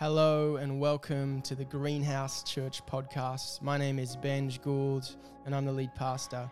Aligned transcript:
Hello 0.00 0.56
and 0.56 0.80
welcome 0.80 1.42
to 1.42 1.54
the 1.54 1.66
Greenhouse 1.66 2.42
Church 2.42 2.80
podcast. 2.86 3.60
My 3.60 3.76
name 3.76 3.98
is 3.98 4.16
Benj 4.16 4.62
Gould 4.62 5.14
and 5.44 5.54
I'm 5.54 5.66
the 5.66 5.72
lead 5.72 5.94
pastor. 5.94 6.50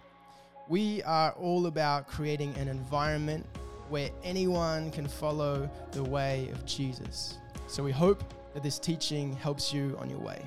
We 0.68 1.02
are 1.04 1.32
all 1.32 1.64
about 1.64 2.06
creating 2.06 2.54
an 2.56 2.69
environment 2.69 3.46
where 3.88 4.11
anyone 4.22 4.90
can 4.90 5.08
follow 5.08 5.70
the 5.92 6.04
way 6.04 6.50
of 6.52 6.66
Jesus. 6.66 7.38
So 7.68 7.82
we 7.82 7.90
hope 7.90 8.22
that 8.52 8.62
this 8.62 8.79
teaching 8.79 9.34
helps 9.36 9.72
you 9.72 9.96
on 9.98 10.10
your 10.10 10.20
way. 10.20 10.44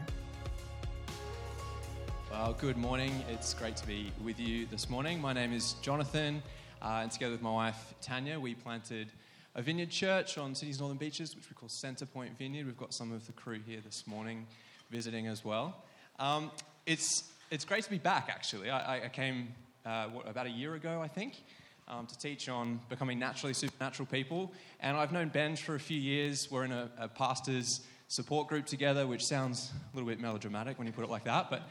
Well, 2.30 2.54
good 2.54 2.78
morning. 2.78 3.24
It's 3.32 3.56
great 3.56 3.78
to 3.78 3.88
be 3.88 4.12
with 4.24 4.40
you 4.40 4.68
this 4.68 4.92
morning. 4.92 5.20
My 5.20 5.34
name 5.34 5.54
is 5.54 5.74
Jonathan, 5.82 6.44
uh, 6.84 7.00
and 7.02 7.12
together 7.12 7.32
with 7.32 7.42
my 7.42 7.52
wife 7.52 7.96
Tanya, 8.00 8.40
we 8.40 8.54
planted 8.54 9.08
a 9.56 9.62
vineyard 9.62 9.90
church 9.90 10.38
on 10.38 10.56
Sydney's 10.56 10.80
Northern 10.80 10.98
Beaches, 10.98 11.36
which 11.36 11.50
we 11.50 11.56
call 11.56 11.68
Centrepoint 11.68 12.38
Vineyard. 12.38 12.66
We've 12.66 12.78
got 12.78 12.94
some 12.94 13.12
of 13.12 13.26
the 13.26 13.34
crew 13.34 13.60
here 13.66 13.80
this 13.84 14.08
morning 14.08 14.48
visiting 14.90 15.28
as 15.28 15.44
well. 15.44 15.84
Um, 16.20 16.52
it's, 16.86 17.26
it's 17.50 17.66
great 17.66 17.84
to 17.84 17.90
be 17.90 17.98
back, 17.98 18.30
actually. 18.30 18.70
I, 18.70 19.06
I 19.06 19.10
came 19.10 19.50
uh, 19.86 20.06
what, 20.06 20.30
about 20.30 20.48
a 20.48 20.50
year 20.50 20.76
ago, 20.76 21.02
I 21.02 21.08
think, 21.08 21.44
um, 21.88 22.08
to 22.08 22.18
teach 22.18 22.48
on 22.48 22.80
becoming 22.88 23.20
naturally 23.20 23.54
supernatural 23.54 24.08
people. 24.08 24.54
And 24.80 24.96
I've 24.96 25.12
known 25.12 25.28
Ben 25.28 25.58
for 25.58 25.76
a 25.76 25.80
few 25.80 26.00
years. 26.00 26.50
We're 26.50 26.64
in 26.64 26.72
a, 26.72 26.90
a 26.98 27.08
pastor's 27.10 27.82
support 28.08 28.48
group 28.48 28.66
together, 28.66 29.06
which 29.06 29.26
sounds 29.26 29.72
a 29.74 29.96
little 29.96 30.10
bit 30.10 30.20
melodramatic 30.20 30.78
when 30.78 30.88
you 30.88 30.94
put 30.94 31.04
it 31.04 31.10
like 31.10 31.26
that. 31.26 31.50
But 31.50 31.64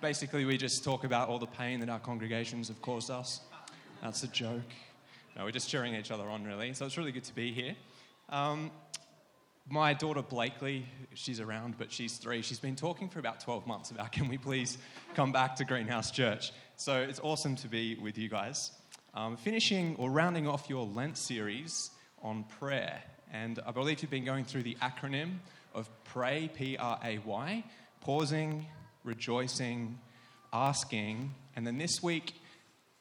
basically, 0.00 0.44
we 0.44 0.56
just 0.56 0.82
talk 0.82 1.04
about 1.04 1.28
all 1.28 1.38
the 1.38 1.46
pain 1.46 1.78
that 1.80 1.88
our 1.88 2.00
congregations 2.00 2.66
have 2.66 2.82
caused 2.82 3.10
us. 3.10 3.40
That's 4.02 4.24
a 4.24 4.28
joke. 4.28 4.60
No, 5.36 5.44
we're 5.44 5.50
just 5.50 5.70
cheering 5.70 5.94
each 5.94 6.10
other 6.10 6.28
on, 6.28 6.44
really. 6.44 6.74
So 6.74 6.84
it's 6.84 6.98
really 6.98 7.12
good 7.12 7.24
to 7.24 7.34
be 7.34 7.52
here. 7.52 7.74
Um, 8.28 8.70
my 9.70 9.94
daughter 9.94 10.20
Blakely, 10.20 10.86
she's 11.14 11.40
around, 11.40 11.78
but 11.78 11.90
she's 11.90 12.18
three. 12.18 12.42
She's 12.42 12.58
been 12.58 12.76
talking 12.76 13.08
for 13.08 13.18
about 13.18 13.40
12 13.40 13.66
months 13.66 13.90
about 13.90 14.12
can 14.12 14.28
we 14.28 14.36
please 14.36 14.76
come 15.14 15.32
back 15.32 15.56
to 15.56 15.64
Greenhouse 15.64 16.10
Church? 16.10 16.52
So 16.76 17.00
it's 17.00 17.20
awesome 17.20 17.56
to 17.56 17.68
be 17.68 17.94
with 17.94 18.18
you 18.18 18.28
guys. 18.28 18.72
Um, 19.14 19.38
finishing 19.38 19.96
or 19.96 20.10
rounding 20.10 20.46
off 20.46 20.68
your 20.68 20.84
Lent 20.84 21.16
series 21.16 21.90
on 22.22 22.44
prayer. 22.58 23.02
And 23.32 23.58
I 23.66 23.70
believe 23.70 24.02
you've 24.02 24.10
been 24.10 24.26
going 24.26 24.44
through 24.44 24.64
the 24.64 24.76
acronym 24.82 25.36
of 25.74 25.88
PRAY, 26.04 26.50
P 26.52 26.76
R 26.76 26.98
A 27.02 27.18
Y, 27.18 27.64
pausing, 28.02 28.66
rejoicing, 29.04 29.98
asking. 30.52 31.34
And 31.56 31.66
then 31.66 31.78
this 31.78 32.02
week, 32.02 32.34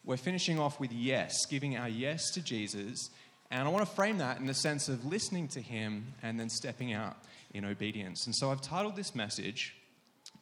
we're 0.04 0.18
finishing 0.18 0.60
off 0.60 0.80
with 0.80 0.92
yes, 0.92 1.46
giving 1.46 1.78
our 1.78 1.90
yes 1.90 2.32
to 2.32 2.42
Jesus. 2.42 3.10
And 3.52 3.68
I 3.68 3.72
want 3.72 3.86
to 3.86 3.92
frame 3.96 4.18
that 4.18 4.40
in 4.40 4.48
the 4.48 4.54
sense 4.54 4.90
of 4.90 5.06
listening 5.06 5.48
to 5.50 5.62
him 5.62 6.14
and 6.24 6.40
then 6.40 6.50
stepping 6.50 6.94
out 6.94 7.18
in 7.54 7.66
obedience. 7.66 8.26
And 8.26 8.36
so 8.36 8.50
I've 8.50 8.62
titled 8.62 8.96
this 8.96 9.14
message, 9.14 9.76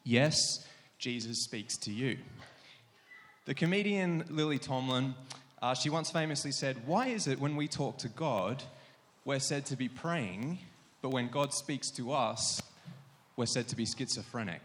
Yes, 0.04 0.36
Jesus 0.98 1.44
Speaks 1.44 1.78
to 1.80 1.92
You. 1.92 2.18
The 3.46 3.54
comedian 3.54 4.26
Lily 4.30 4.60
Tomlin, 4.60 5.16
uh, 5.62 5.73
she 5.73 5.90
once 5.90 6.12
famously 6.12 6.52
said, 6.52 6.78
Why 6.86 7.08
is 7.08 7.28
it 7.28 7.40
when 7.40 7.56
we 7.56 7.68
talk 7.68 7.98
to 8.00 8.08
God, 8.10 8.64
we're 9.26 9.40
said 9.40 9.66
to 9.68 9.76
be 9.76 9.90
praying, 9.90 10.60
but 11.02 11.10
when 11.10 11.30
God 11.30 11.54
speaks 11.54 11.90
to 11.92 12.14
us, 12.14 12.62
we're 13.36 13.46
said 13.46 13.68
to 13.70 13.76
be 13.76 13.86
schizophrenic? 13.86 14.62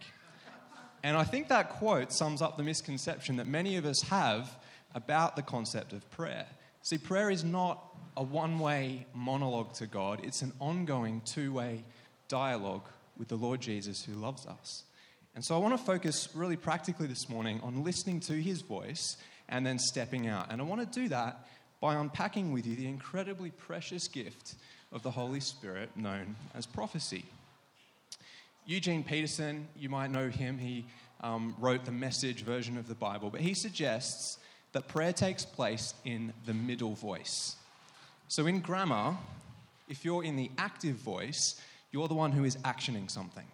And 1.03 1.17
I 1.17 1.25
think 1.25 1.49
that 1.49 1.71
quote 1.71 2.13
sums 2.13 2.41
up 2.41 2.57
the 2.57 2.63
misconception 2.63 3.37
that 3.37 3.47
many 3.47 3.77
of 3.77 3.85
us 3.85 4.03
have 4.03 4.57
about 4.95 5.37
the 5.37 5.43
concept 5.43 5.93
of 5.93 6.09
prayer. 6.11 6.47
See, 6.83 6.99
prayer 6.99 7.31
is 7.31 7.45
not 7.45 7.83
a 8.17 8.23
one 8.23 8.59
way 8.59 9.07
monologue 9.15 9.73
to 9.75 9.87
God, 9.87 10.21
it's 10.23 10.43
an 10.43 10.53
ongoing 10.61 11.23
two 11.25 11.53
way 11.53 11.85
dialogue 12.29 12.89
with 13.19 13.29
the 13.29 13.37
Lord 13.37 13.61
Jesus 13.61 14.05
who 14.05 14.13
loves 14.15 14.47
us. 14.47 14.85
And 15.35 15.45
so 15.45 15.55
I 15.55 15.59
want 15.59 15.77
to 15.77 15.85
focus 15.85 16.29
really 16.35 16.57
practically 16.57 17.07
this 17.07 17.29
morning 17.29 17.61
on 17.63 17.83
listening 17.83 18.21
to 18.21 18.35
his 18.35 18.61
voice 18.61 19.17
and 19.49 19.67
then 19.67 19.79
stepping 19.79 20.29
out. 20.29 20.47
And 20.51 20.61
I 20.61 20.65
want 20.65 20.81
to 20.81 21.01
do 21.01 21.09
that 21.09 21.47
by 21.81 21.97
unpacking 21.97 22.53
with 22.53 22.67
you 22.67 22.77
the 22.77 22.87
incredibly 22.87 23.51
precious 23.51 24.09
gift 24.09 24.55
of 24.93 25.03
the 25.03 25.11
Holy 25.11 25.41
Spirit 25.41 25.91
known 25.97 26.37
as 26.55 26.67
prophecy. 26.67 27.25
Eugene 28.65 29.05
Peterson, 29.05 29.69
you 29.77 29.89
might 29.89 30.11
know 30.11 30.29
him, 30.29 30.57
he 30.57 30.87
um, 31.21 31.55
wrote 31.59 31.85
the 31.85 31.93
message 31.93 32.43
version 32.43 32.79
of 32.79 32.89
the 32.89 32.95
Bible, 32.95 33.29
but 33.29 33.41
he 33.41 33.55
suggests 33.55 34.39
that 34.75 34.89
prayer 34.89 35.13
takes 35.13 35.45
place 35.45 35.95
in 36.05 36.33
the 36.47 36.53
middle 36.53 36.95
voice. 36.95 37.57
So 38.29 38.47
in 38.47 38.61
grammar, 38.61 39.17
if 39.89 40.05
you're 40.05 40.25
in 40.25 40.37
the 40.37 40.51
active 40.59 40.97
voice, 40.97 41.61
you're 41.93 42.09
the 42.09 42.15
one 42.15 42.33
who 42.33 42.45
is 42.45 42.57
actioning 42.59 43.09
something. 43.09 43.47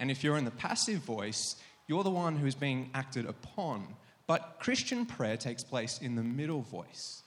And 0.00 0.10
if 0.10 0.24
you're 0.24 0.36
in 0.36 0.44
the 0.44 0.50
passive 0.50 0.98
voice, 0.98 1.54
you're 1.86 2.02
the 2.02 2.10
one 2.10 2.36
who 2.36 2.46
is 2.46 2.56
being 2.56 2.90
acted 2.92 3.24
upon. 3.24 3.86
But 4.26 4.56
Christian 4.58 5.06
prayer 5.06 5.36
takes 5.36 5.62
place 5.62 6.00
in 6.02 6.16
the 6.16 6.24
middle 6.24 6.62
voice. 6.62 7.22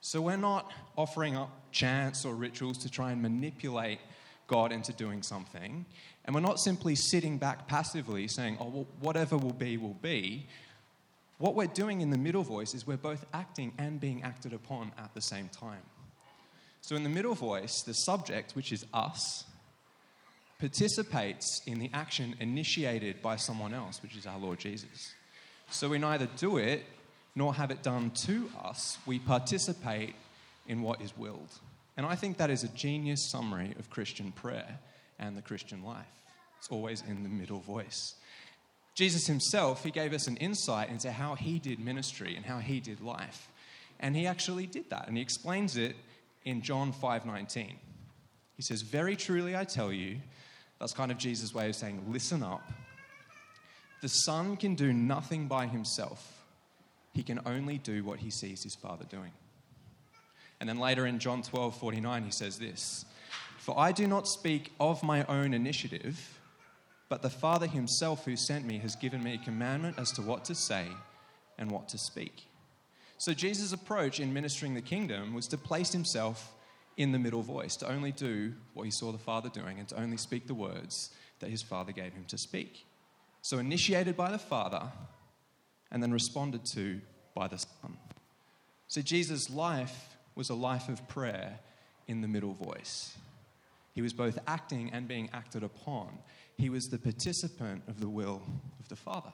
So 0.00 0.20
we're 0.20 0.36
not 0.36 0.70
offering 0.96 1.36
up 1.36 1.50
chants 1.72 2.24
or 2.24 2.36
rituals 2.36 2.78
to 2.78 2.88
try 2.88 3.10
and 3.10 3.20
manipulate 3.20 3.98
God 4.46 4.70
into 4.70 4.92
doing 4.92 5.24
something. 5.24 5.84
And 6.24 6.34
we're 6.34 6.40
not 6.40 6.60
simply 6.60 6.94
sitting 6.94 7.36
back 7.36 7.66
passively 7.66 8.28
saying, 8.28 8.58
oh, 8.60 8.68
well, 8.68 8.86
whatever 9.00 9.36
will 9.36 9.52
be, 9.52 9.76
will 9.76 9.98
be. 10.00 10.46
What 11.38 11.54
we're 11.54 11.66
doing 11.66 12.00
in 12.00 12.10
the 12.10 12.18
middle 12.18 12.42
voice 12.42 12.74
is 12.74 12.86
we're 12.86 12.96
both 12.96 13.24
acting 13.32 13.72
and 13.78 14.00
being 14.00 14.22
acted 14.22 14.52
upon 14.52 14.92
at 14.98 15.14
the 15.14 15.22
same 15.22 15.48
time. 15.48 15.82
So, 16.80 16.96
in 16.96 17.04
the 17.04 17.08
middle 17.08 17.34
voice, 17.34 17.82
the 17.82 17.92
subject, 17.92 18.52
which 18.52 18.72
is 18.72 18.84
us, 18.92 19.44
participates 20.58 21.62
in 21.66 21.78
the 21.78 21.90
action 21.94 22.34
initiated 22.40 23.22
by 23.22 23.36
someone 23.36 23.72
else, 23.72 24.02
which 24.02 24.16
is 24.16 24.26
our 24.26 24.38
Lord 24.38 24.58
Jesus. 24.58 25.12
So, 25.70 25.88
we 25.88 25.98
neither 25.98 26.28
do 26.36 26.56
it 26.56 26.84
nor 27.36 27.54
have 27.54 27.70
it 27.70 27.84
done 27.84 28.10
to 28.10 28.50
us, 28.64 28.98
we 29.06 29.20
participate 29.20 30.14
in 30.66 30.82
what 30.82 31.00
is 31.00 31.16
willed. 31.16 31.60
And 31.96 32.04
I 32.04 32.16
think 32.16 32.36
that 32.38 32.50
is 32.50 32.64
a 32.64 32.68
genius 32.68 33.30
summary 33.30 33.74
of 33.78 33.90
Christian 33.90 34.32
prayer 34.32 34.78
and 35.20 35.36
the 35.36 35.42
Christian 35.42 35.84
life. 35.84 36.06
It's 36.58 36.68
always 36.68 37.02
in 37.08 37.22
the 37.22 37.28
middle 37.28 37.60
voice. 37.60 38.14
Jesus 38.98 39.28
himself, 39.28 39.84
he 39.84 39.92
gave 39.92 40.12
us 40.12 40.26
an 40.26 40.36
insight 40.38 40.90
into 40.90 41.12
how 41.12 41.36
he 41.36 41.60
did 41.60 41.78
ministry 41.78 42.34
and 42.34 42.44
how 42.44 42.58
he 42.58 42.80
did 42.80 43.00
life. 43.00 43.48
And 44.00 44.16
he 44.16 44.26
actually 44.26 44.66
did 44.66 44.90
that. 44.90 45.06
And 45.06 45.16
he 45.16 45.22
explains 45.22 45.76
it 45.76 45.94
in 46.44 46.62
John 46.62 46.92
5:19. 46.92 47.78
He 48.56 48.62
says, 48.62 48.82
"Very 48.82 49.14
truly 49.14 49.56
I 49.56 49.62
tell 49.62 49.92
you, 49.92 50.20
that's 50.80 50.92
kind 50.92 51.12
of 51.12 51.18
Jesus' 51.18 51.54
way 51.54 51.68
of 51.68 51.76
saying, 51.76 52.10
listen 52.10 52.42
up. 52.42 52.72
The 54.00 54.08
Son 54.08 54.56
can 54.56 54.74
do 54.74 54.92
nothing 54.92 55.46
by 55.46 55.68
himself. 55.68 56.44
He 57.12 57.22
can 57.22 57.38
only 57.46 57.78
do 57.78 58.02
what 58.02 58.18
he 58.18 58.32
sees 58.32 58.64
his 58.64 58.74
Father 58.74 59.04
doing." 59.04 59.30
And 60.58 60.68
then 60.68 60.80
later 60.80 61.06
in 61.06 61.20
John 61.20 61.44
12:49 61.44 62.24
he 62.24 62.32
says 62.32 62.58
this, 62.58 63.04
"For 63.58 63.78
I 63.78 63.92
do 63.92 64.08
not 64.08 64.26
speak 64.26 64.72
of 64.80 65.04
my 65.04 65.22
own 65.26 65.54
initiative, 65.54 66.37
but 67.08 67.22
the 67.22 67.30
Father 67.30 67.66
himself 67.66 68.24
who 68.24 68.36
sent 68.36 68.66
me 68.66 68.78
has 68.78 68.96
given 68.96 69.22
me 69.22 69.34
a 69.34 69.44
commandment 69.44 69.98
as 69.98 70.12
to 70.12 70.22
what 70.22 70.44
to 70.46 70.54
say 70.54 70.86
and 71.58 71.70
what 71.70 71.88
to 71.88 71.98
speak. 71.98 72.46
So 73.16 73.32
Jesus' 73.32 73.72
approach 73.72 74.20
in 74.20 74.32
ministering 74.32 74.74
the 74.74 74.82
kingdom 74.82 75.34
was 75.34 75.48
to 75.48 75.58
place 75.58 75.92
himself 75.92 76.52
in 76.96 77.12
the 77.12 77.18
middle 77.18 77.42
voice, 77.42 77.76
to 77.76 77.88
only 77.88 78.12
do 78.12 78.52
what 78.74 78.84
he 78.84 78.90
saw 78.90 79.12
the 79.12 79.18
Father 79.18 79.48
doing 79.48 79.78
and 79.78 79.88
to 79.88 80.00
only 80.00 80.16
speak 80.16 80.46
the 80.46 80.54
words 80.54 81.10
that 81.40 81.50
his 81.50 81.62
Father 81.62 81.92
gave 81.92 82.12
him 82.12 82.24
to 82.26 82.38
speak. 82.38 82.84
So 83.42 83.58
initiated 83.58 84.16
by 84.16 84.30
the 84.30 84.38
Father 84.38 84.82
and 85.90 86.02
then 86.02 86.12
responded 86.12 86.64
to 86.74 87.00
by 87.34 87.48
the 87.48 87.58
Son. 87.58 87.96
So 88.88 89.00
Jesus' 89.00 89.48
life 89.48 90.16
was 90.34 90.50
a 90.50 90.54
life 90.54 90.88
of 90.88 91.06
prayer 91.08 91.58
in 92.06 92.20
the 92.20 92.28
middle 92.28 92.54
voice. 92.54 93.16
He 93.98 94.02
was 94.02 94.12
both 94.12 94.38
acting 94.46 94.90
and 94.92 95.08
being 95.08 95.28
acted 95.32 95.64
upon. 95.64 96.20
He 96.56 96.70
was 96.70 96.88
the 96.88 96.98
participant 96.98 97.82
of 97.88 97.98
the 97.98 98.08
will 98.08 98.40
of 98.78 98.88
the 98.88 98.94
Father. 98.94 99.32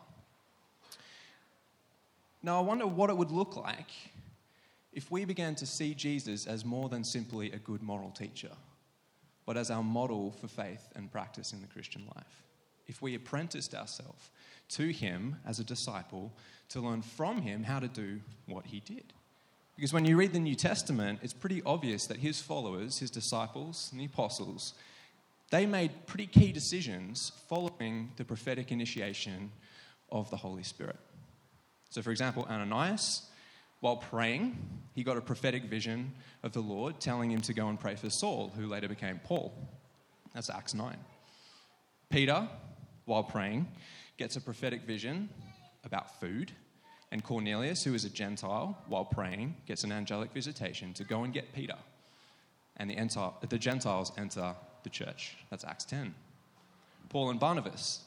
Now, 2.42 2.60
I 2.60 2.62
wonder 2.62 2.86
what 2.86 3.10
it 3.10 3.16
would 3.18 3.30
look 3.30 3.58
like 3.58 3.90
if 4.90 5.10
we 5.10 5.26
began 5.26 5.54
to 5.56 5.66
see 5.66 5.92
Jesus 5.92 6.46
as 6.46 6.64
more 6.64 6.88
than 6.88 7.04
simply 7.04 7.52
a 7.52 7.58
good 7.58 7.82
moral 7.82 8.10
teacher, 8.10 8.52
but 9.44 9.58
as 9.58 9.70
our 9.70 9.82
model 9.82 10.30
for 10.30 10.48
faith 10.48 10.88
and 10.96 11.12
practice 11.12 11.52
in 11.52 11.60
the 11.60 11.68
Christian 11.68 12.06
life. 12.16 12.42
If 12.86 13.02
we 13.02 13.14
apprenticed 13.14 13.74
ourselves 13.74 14.30
to 14.70 14.88
him 14.88 15.36
as 15.46 15.60
a 15.60 15.64
disciple 15.64 16.32
to 16.70 16.80
learn 16.80 17.02
from 17.02 17.42
him 17.42 17.64
how 17.64 17.80
to 17.80 17.88
do 17.88 18.18
what 18.46 18.64
he 18.64 18.80
did. 18.80 19.12
Because 19.76 19.92
when 19.92 20.04
you 20.04 20.16
read 20.16 20.32
the 20.32 20.38
New 20.38 20.54
Testament, 20.54 21.18
it's 21.22 21.32
pretty 21.32 21.60
obvious 21.66 22.06
that 22.06 22.18
his 22.18 22.40
followers, 22.40 22.98
his 22.98 23.10
disciples, 23.10 23.88
and 23.90 24.00
the 24.00 24.04
apostles, 24.04 24.74
they 25.50 25.66
made 25.66 26.06
pretty 26.06 26.26
key 26.26 26.52
decisions 26.52 27.32
following 27.48 28.10
the 28.16 28.24
prophetic 28.24 28.70
initiation 28.70 29.50
of 30.10 30.30
the 30.30 30.36
Holy 30.36 30.62
Spirit. 30.62 30.98
So, 31.90 32.02
for 32.02 32.10
example, 32.10 32.46
Ananias, 32.48 33.22
while 33.80 33.96
praying, 33.96 34.56
he 34.94 35.02
got 35.02 35.16
a 35.16 35.20
prophetic 35.20 35.64
vision 35.64 36.12
of 36.42 36.52
the 36.52 36.60
Lord 36.60 37.00
telling 37.00 37.30
him 37.30 37.40
to 37.42 37.52
go 37.52 37.68
and 37.68 37.78
pray 37.78 37.96
for 37.96 38.10
Saul, 38.10 38.52
who 38.56 38.66
later 38.66 38.88
became 38.88 39.20
Paul. 39.24 39.52
That's 40.34 40.50
Acts 40.50 40.74
9. 40.74 40.96
Peter, 42.10 42.48
while 43.04 43.24
praying, 43.24 43.68
gets 44.16 44.36
a 44.36 44.40
prophetic 44.40 44.82
vision 44.82 45.28
about 45.84 46.20
food. 46.20 46.52
And 47.14 47.22
Cornelius, 47.22 47.84
who 47.84 47.94
is 47.94 48.04
a 48.04 48.10
Gentile, 48.10 48.76
while 48.88 49.04
praying, 49.04 49.54
gets 49.66 49.84
an 49.84 49.92
angelic 49.92 50.32
visitation 50.32 50.92
to 50.94 51.04
go 51.04 51.22
and 51.22 51.32
get 51.32 51.52
Peter. 51.54 51.76
And 52.76 52.90
the, 52.90 53.32
the 53.48 53.56
Gentiles 53.56 54.10
enter 54.18 54.56
the 54.82 54.90
church. 54.90 55.36
That's 55.48 55.62
Acts 55.62 55.84
10. 55.84 56.12
Paul 57.10 57.30
and 57.30 57.38
Barnabas, 57.38 58.00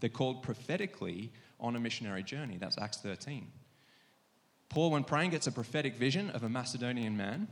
they're 0.00 0.08
called 0.08 0.42
prophetically 0.42 1.30
on 1.60 1.76
a 1.76 1.78
missionary 1.78 2.22
journey. 2.22 2.56
That's 2.58 2.78
Acts 2.78 2.96
13. 3.02 3.48
Paul, 4.70 4.92
when 4.92 5.04
praying, 5.04 5.32
gets 5.32 5.46
a 5.46 5.52
prophetic 5.52 5.96
vision 5.96 6.30
of 6.30 6.42
a 6.42 6.48
Macedonian 6.48 7.18
man, 7.18 7.48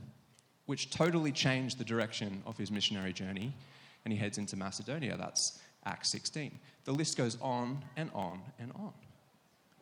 which 0.65 0.89
totally 0.89 1.31
changed 1.31 1.77
the 1.77 1.85
direction 1.85 2.41
of 2.47 2.57
his 2.57 2.71
missionary 2.71 3.13
journey, 3.13 3.53
and 4.03 4.11
he 4.11 4.17
heads 4.17 4.39
into 4.39 4.55
Macedonia. 4.55 5.15
That's 5.15 5.59
Acts 5.85 6.09
16. 6.09 6.57
The 6.85 6.91
list 6.91 7.17
goes 7.17 7.37
on 7.39 7.83
and 7.95 8.09
on 8.15 8.41
and 8.57 8.71
on. 8.71 8.93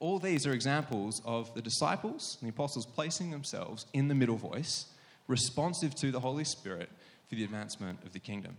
All 0.02 0.18
these 0.18 0.48
are 0.48 0.52
examples 0.52 1.22
of 1.26 1.54
the 1.54 1.62
disciples 1.62 2.40
and 2.42 2.48
the 2.50 2.54
apostles 2.54 2.88
placing 2.88 3.30
themselves 3.30 3.86
in 3.94 4.08
the 4.08 4.16
middle 4.16 4.36
voice, 4.36 4.88
responsive 5.28 5.94
to 5.98 6.12
the 6.12 6.20
Holy 6.20 6.44
Spirit 6.44 6.90
for 7.30 7.36
the 7.36 7.44
advancement 7.44 8.00
of 8.04 8.12
the 8.12 8.20
kingdom. 8.20 8.58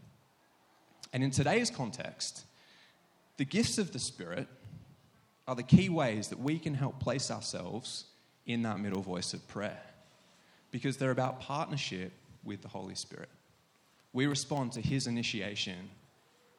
And 1.12 1.24
in 1.24 1.32
today's 1.32 1.68
context, 1.68 2.44
the 3.38 3.44
gifts 3.44 3.76
of 3.76 3.92
the 3.92 3.98
Spirit 3.98 4.46
are 5.48 5.56
the 5.56 5.64
key 5.64 5.88
ways 5.88 6.28
that 6.28 6.38
we 6.38 6.60
can 6.60 6.74
help 6.74 7.00
place 7.00 7.28
ourselves 7.28 8.04
in 8.46 8.62
that 8.62 8.78
middle 8.78 9.02
voice 9.02 9.34
of 9.34 9.46
prayer 9.48 9.82
because 10.70 10.96
they're 10.96 11.10
about 11.10 11.40
partnership 11.40 12.12
with 12.44 12.62
the 12.62 12.68
Holy 12.68 12.94
Spirit. 12.94 13.28
We 14.12 14.26
respond 14.26 14.70
to 14.74 14.80
His 14.80 15.08
initiation 15.08 15.90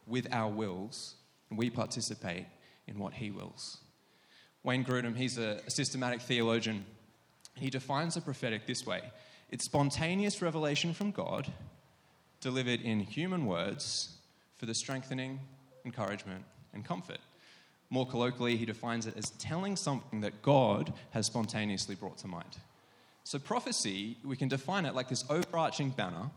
with 0.05 0.27
our 0.33 0.51
wills, 0.51 1.15
and 1.49 1.57
we 1.57 1.69
participate 1.69 2.47
in 2.85 2.99
what 2.99 3.13
He 3.13 3.31
wills. 3.31 3.79
Wayne 4.63 4.85
Grudem, 4.85 5.15
he's 5.15 5.37
a, 5.37 5.59
systematic 5.69 6.21
theologian. 6.21 6.85
He 7.55 7.69
defines 7.69 8.15
the 8.15 8.21
prophetic 8.21 8.65
this 8.65 8.85
way 8.85 9.01
it's 9.49 9.65
spontaneous 9.65 10.41
revelation 10.41 10.93
from 10.93 11.11
God 11.11 11.51
delivered 12.41 12.81
in 12.81 12.99
human 12.99 13.45
words 13.45 14.17
for 14.57 14.65
the 14.65 14.73
strengthening, 14.73 15.39
encouragement, 15.85 16.43
and 16.73 16.83
comfort. 16.83 17.19
More 17.89 18.07
colloquially, 18.07 18.57
he 18.57 18.65
defines 18.65 19.05
it 19.05 19.15
as 19.15 19.29
telling 19.31 19.75
something 19.75 20.21
that 20.21 20.41
God 20.41 20.91
has 21.11 21.27
spontaneously 21.27 21.95
brought 21.95 22.17
to 22.19 22.27
mind. 22.27 22.57
So, 23.23 23.39
prophecy, 23.39 24.17
we 24.25 24.35
can 24.35 24.47
define 24.47 24.85
it 24.85 24.95
like 24.95 25.09
this 25.09 25.23
overarching 25.29 25.91
banner 25.91 26.31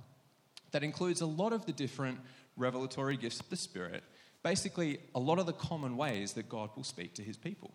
that 0.73 0.85
includes 0.85 1.23
a 1.23 1.27
lot 1.27 1.53
of 1.53 1.65
the 1.65 1.73
different 1.73 2.21
revelatory 2.57 3.17
gifts 3.17 3.41
of 3.41 3.49
the 3.49 3.57
Spirit, 3.57 4.05
basically, 4.43 4.99
a 5.15 5.19
lot 5.19 5.39
of 5.39 5.47
the 5.47 5.53
common 5.53 5.97
ways 5.97 6.35
that 6.35 6.49
God 6.49 6.71
will 6.77 6.85
speak 6.85 7.15
to 7.15 7.23
his 7.23 7.37
people. 7.37 7.73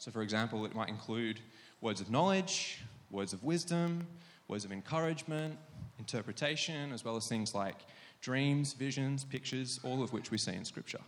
So, 0.00 0.10
for 0.10 0.22
example, 0.22 0.64
it 0.64 0.74
might 0.74 0.88
include 0.88 1.40
words 1.82 2.00
of 2.00 2.10
knowledge, 2.10 2.78
words 3.10 3.34
of 3.34 3.44
wisdom, 3.44 4.06
words 4.48 4.64
of 4.64 4.72
encouragement, 4.72 5.58
interpretation, 5.98 6.90
as 6.92 7.04
well 7.04 7.16
as 7.16 7.28
things 7.28 7.54
like 7.54 7.76
dreams, 8.22 8.72
visions, 8.72 9.24
pictures, 9.24 9.78
all 9.82 10.02
of 10.02 10.14
which 10.14 10.30
we 10.30 10.38
see 10.38 10.54
in 10.54 10.64
Scripture. 10.64 11.00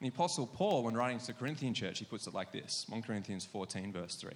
And 0.00 0.10
the 0.10 0.14
Apostle 0.14 0.46
Paul, 0.46 0.84
when 0.84 0.94
writing 0.94 1.18
to 1.18 1.26
the 1.26 1.32
Corinthian 1.34 1.74
church, 1.74 1.98
he 1.98 2.06
puts 2.06 2.26
it 2.26 2.32
like 2.32 2.50
this 2.50 2.86
1 2.88 3.02
Corinthians 3.02 3.44
14, 3.44 3.92
verse 3.92 4.14
3. 4.14 4.32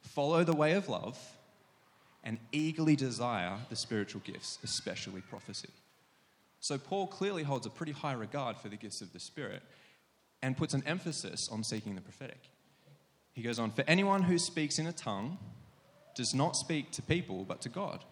Follow 0.00 0.42
the 0.42 0.56
way 0.56 0.72
of 0.72 0.88
love 0.88 1.18
and 2.24 2.38
eagerly 2.50 2.96
desire 2.96 3.58
the 3.68 3.76
spiritual 3.76 4.22
gifts, 4.24 4.58
especially 4.64 5.20
prophecy. 5.20 5.68
So, 6.60 6.78
Paul 6.78 7.08
clearly 7.08 7.42
holds 7.42 7.66
a 7.66 7.70
pretty 7.70 7.92
high 7.92 8.14
regard 8.14 8.56
for 8.56 8.70
the 8.70 8.76
gifts 8.76 9.02
of 9.02 9.12
the 9.12 9.20
Spirit 9.20 9.62
and 10.42 10.56
puts 10.56 10.74
an 10.74 10.82
emphasis 10.86 11.48
on 11.50 11.64
seeking 11.64 11.94
the 11.94 12.00
prophetic. 12.00 12.40
He 13.32 13.42
goes 13.42 13.58
on, 13.58 13.70
For 13.70 13.84
anyone 13.86 14.22
who 14.22 14.38
speaks 14.38 14.78
in 14.78 14.86
a 14.86 14.92
tongue 14.92 15.38
does 16.14 16.34
not 16.34 16.56
speak 16.56 16.90
to 16.92 17.02
people, 17.02 17.44
but 17.44 17.60
to 17.62 17.68
God. 17.68 18.04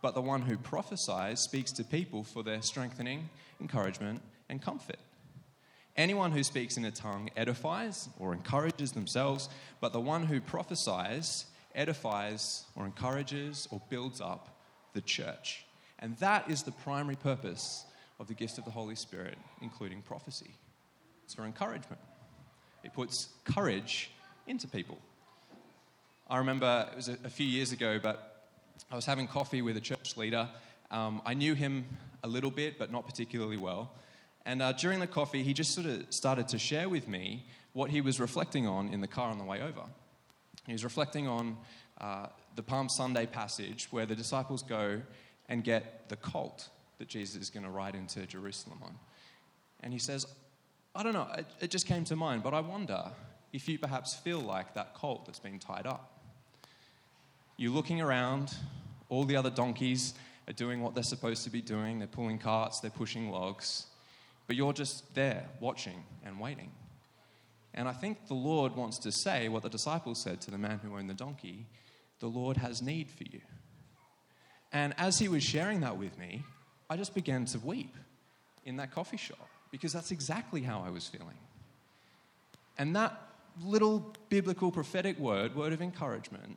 But 0.00 0.14
the 0.14 0.22
one 0.22 0.42
who 0.42 0.56
prophesies 0.56 1.40
speaks 1.40 1.72
to 1.72 1.84
people 1.84 2.22
for 2.22 2.42
their 2.42 2.62
strengthening, 2.62 3.28
encouragement, 3.60 4.22
and 4.48 4.62
comfort. 4.62 4.98
Anyone 5.96 6.30
who 6.30 6.44
speaks 6.44 6.76
in 6.76 6.84
a 6.84 6.92
tongue 6.92 7.30
edifies 7.36 8.08
or 8.20 8.32
encourages 8.32 8.92
themselves, 8.92 9.48
but 9.80 9.92
the 9.92 10.00
one 10.00 10.26
who 10.26 10.40
prophesies 10.40 11.46
edifies 11.74 12.64
or 12.76 12.84
encourages 12.84 13.66
or 13.70 13.82
builds 13.88 14.20
up 14.20 14.60
the 14.94 15.00
church. 15.00 15.64
And 15.98 16.16
that 16.18 16.48
is 16.48 16.62
the 16.62 16.70
primary 16.70 17.16
purpose 17.16 17.84
of 18.20 18.28
the 18.28 18.34
gift 18.34 18.58
of 18.58 18.64
the 18.64 18.70
Holy 18.70 18.94
Spirit, 18.94 19.36
including 19.60 20.02
prophecy. 20.02 20.54
It's 21.28 21.34
for 21.34 21.44
encouragement, 21.44 22.00
it 22.82 22.94
puts 22.94 23.28
courage 23.44 24.10
into 24.46 24.66
people. 24.66 24.96
I 26.26 26.38
remember 26.38 26.88
it 26.90 26.96
was 26.96 27.08
a, 27.10 27.18
a 27.22 27.28
few 27.28 27.44
years 27.44 27.70
ago, 27.70 28.00
but 28.02 28.46
I 28.90 28.96
was 28.96 29.04
having 29.04 29.26
coffee 29.26 29.60
with 29.60 29.76
a 29.76 29.80
church 29.82 30.16
leader. 30.16 30.48
Um, 30.90 31.20
I 31.26 31.34
knew 31.34 31.52
him 31.52 31.84
a 32.24 32.28
little 32.28 32.50
bit, 32.50 32.78
but 32.78 32.90
not 32.90 33.04
particularly 33.04 33.58
well. 33.58 33.92
And 34.46 34.62
uh, 34.62 34.72
during 34.72 35.00
the 35.00 35.06
coffee, 35.06 35.42
he 35.42 35.52
just 35.52 35.72
sort 35.72 35.86
of 35.86 36.06
started 36.08 36.48
to 36.48 36.58
share 36.58 36.88
with 36.88 37.06
me 37.06 37.44
what 37.74 37.90
he 37.90 38.00
was 38.00 38.18
reflecting 38.18 38.66
on 38.66 38.88
in 38.88 39.02
the 39.02 39.06
car 39.06 39.30
on 39.30 39.36
the 39.36 39.44
way 39.44 39.60
over. 39.60 39.82
He 40.64 40.72
was 40.72 40.82
reflecting 40.82 41.28
on 41.28 41.58
uh, 42.00 42.28
the 42.56 42.62
Palm 42.62 42.88
Sunday 42.88 43.26
passage 43.26 43.88
where 43.90 44.06
the 44.06 44.16
disciples 44.16 44.62
go 44.62 45.02
and 45.46 45.62
get 45.62 46.08
the 46.08 46.16
colt 46.16 46.70
that 46.96 47.08
Jesus 47.08 47.42
is 47.42 47.50
going 47.50 47.64
to 47.64 47.70
ride 47.70 47.94
into 47.94 48.24
Jerusalem 48.26 48.78
on. 48.82 48.94
And 49.80 49.92
he 49.92 49.98
says, 49.98 50.26
I 50.98 51.02
don't 51.02 51.14
know, 51.14 51.28
it, 51.38 51.46
it 51.60 51.70
just 51.70 51.86
came 51.86 52.04
to 52.04 52.16
mind, 52.16 52.42
but 52.42 52.52
I 52.52 52.60
wonder 52.60 53.04
if 53.52 53.66
you 53.68 53.78
perhaps 53.78 54.14
feel 54.14 54.40
like 54.40 54.74
that 54.74 54.92
colt 54.92 55.24
that's 55.24 55.38
been 55.38 55.58
tied 55.58 55.86
up. 55.86 56.20
You're 57.56 57.72
looking 57.72 58.02
around, 58.02 58.54
all 59.08 59.24
the 59.24 59.36
other 59.36 59.48
donkeys 59.48 60.12
are 60.46 60.52
doing 60.52 60.82
what 60.82 60.94
they're 60.94 61.02
supposed 61.02 61.44
to 61.44 61.50
be 61.50 61.62
doing. 61.62 61.98
They're 61.98 62.08
pulling 62.08 62.38
carts, 62.38 62.80
they're 62.80 62.90
pushing 62.90 63.30
logs 63.30 63.86
but 64.48 64.56
you're 64.56 64.72
just 64.72 65.14
there 65.14 65.44
watching 65.60 66.02
and 66.24 66.40
waiting. 66.40 66.72
And 67.74 67.86
I 67.86 67.92
think 67.92 68.26
the 68.26 68.34
Lord 68.34 68.74
wants 68.74 68.98
to 69.00 69.12
say 69.12 69.48
what 69.48 69.62
the 69.62 69.68
disciples 69.68 70.20
said 70.20 70.40
to 70.40 70.50
the 70.50 70.58
man 70.58 70.80
who 70.82 70.96
owned 70.96 71.08
the 71.08 71.14
donkey 71.14 71.66
the 72.18 72.26
Lord 72.26 72.56
has 72.56 72.82
need 72.82 73.08
for 73.08 73.22
you. 73.22 73.40
And 74.72 74.92
as 74.98 75.20
he 75.20 75.28
was 75.28 75.44
sharing 75.44 75.80
that 75.80 75.96
with 75.96 76.18
me, 76.18 76.42
I 76.90 76.96
just 76.96 77.14
began 77.14 77.44
to 77.44 77.60
weep 77.60 77.94
in 78.64 78.76
that 78.78 78.90
coffee 78.90 79.16
shop 79.16 79.47
because 79.70 79.92
that's 79.92 80.10
exactly 80.10 80.62
how 80.62 80.82
I 80.86 80.90
was 80.90 81.06
feeling. 81.06 81.36
And 82.78 82.94
that 82.96 83.20
little 83.62 84.14
biblical 84.28 84.70
prophetic 84.70 85.18
word, 85.18 85.54
word 85.54 85.72
of 85.72 85.82
encouragement, 85.82 86.56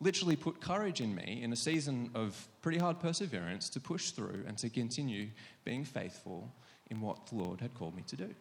literally 0.00 0.34
put 0.34 0.60
courage 0.60 1.00
in 1.00 1.14
me 1.14 1.40
in 1.42 1.52
a 1.52 1.56
season 1.56 2.10
of 2.14 2.48
pretty 2.60 2.78
hard 2.78 2.98
perseverance 2.98 3.68
to 3.68 3.80
push 3.80 4.10
through 4.10 4.44
and 4.46 4.58
to 4.58 4.68
continue 4.68 5.28
being 5.64 5.84
faithful 5.84 6.50
in 6.90 7.00
what 7.00 7.26
the 7.26 7.36
Lord 7.36 7.60
had 7.60 7.74
called 7.74 7.94
me 7.94 8.02
to 8.08 8.16
do. 8.16 8.34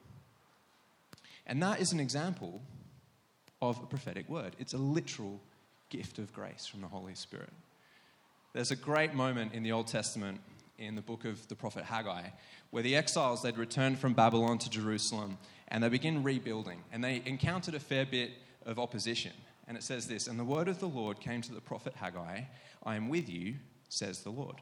And 1.45 1.61
that 1.61 1.79
is 1.79 1.91
an 1.91 1.99
example 1.99 2.61
of 3.61 3.77
a 3.81 3.85
prophetic 3.85 4.27
word. 4.27 4.55
It's 4.59 4.73
a 4.73 4.77
literal 4.77 5.39
gift 5.89 6.17
of 6.17 6.33
grace 6.33 6.65
from 6.65 6.81
the 6.81 6.87
Holy 6.87 7.13
Spirit. 7.13 7.51
There's 8.53 8.71
a 8.71 8.75
great 8.75 9.13
moment 9.13 9.53
in 9.53 9.63
the 9.63 9.71
Old 9.71 9.87
Testament 9.87 10.41
in 10.81 10.95
the 10.95 11.01
book 11.01 11.25
of 11.25 11.47
the 11.47 11.55
prophet 11.55 11.83
Haggai 11.83 12.23
where 12.71 12.83
the 12.83 12.95
exiles 12.95 13.41
they'd 13.41 13.57
returned 13.57 13.99
from 13.99 14.13
Babylon 14.13 14.57
to 14.59 14.69
Jerusalem 14.69 15.37
and 15.67 15.83
they 15.83 15.89
begin 15.89 16.23
rebuilding 16.23 16.81
and 16.91 17.03
they 17.03 17.21
encountered 17.25 17.75
a 17.75 17.79
fair 17.79 18.05
bit 18.05 18.31
of 18.65 18.79
opposition. 18.79 19.33
And 19.67 19.77
it 19.77 19.83
says 19.83 20.07
this, 20.07 20.27
and 20.27 20.39
the 20.39 20.43
word 20.43 20.67
of 20.67 20.79
the 20.79 20.87
Lord 20.87 21.19
came 21.19 21.41
to 21.43 21.53
the 21.53 21.61
prophet 21.61 21.93
Haggai, 21.95 22.41
I 22.83 22.95
am 22.95 23.09
with 23.09 23.29
you, 23.29 23.55
says 23.89 24.21
the 24.21 24.31
Lord. 24.31 24.55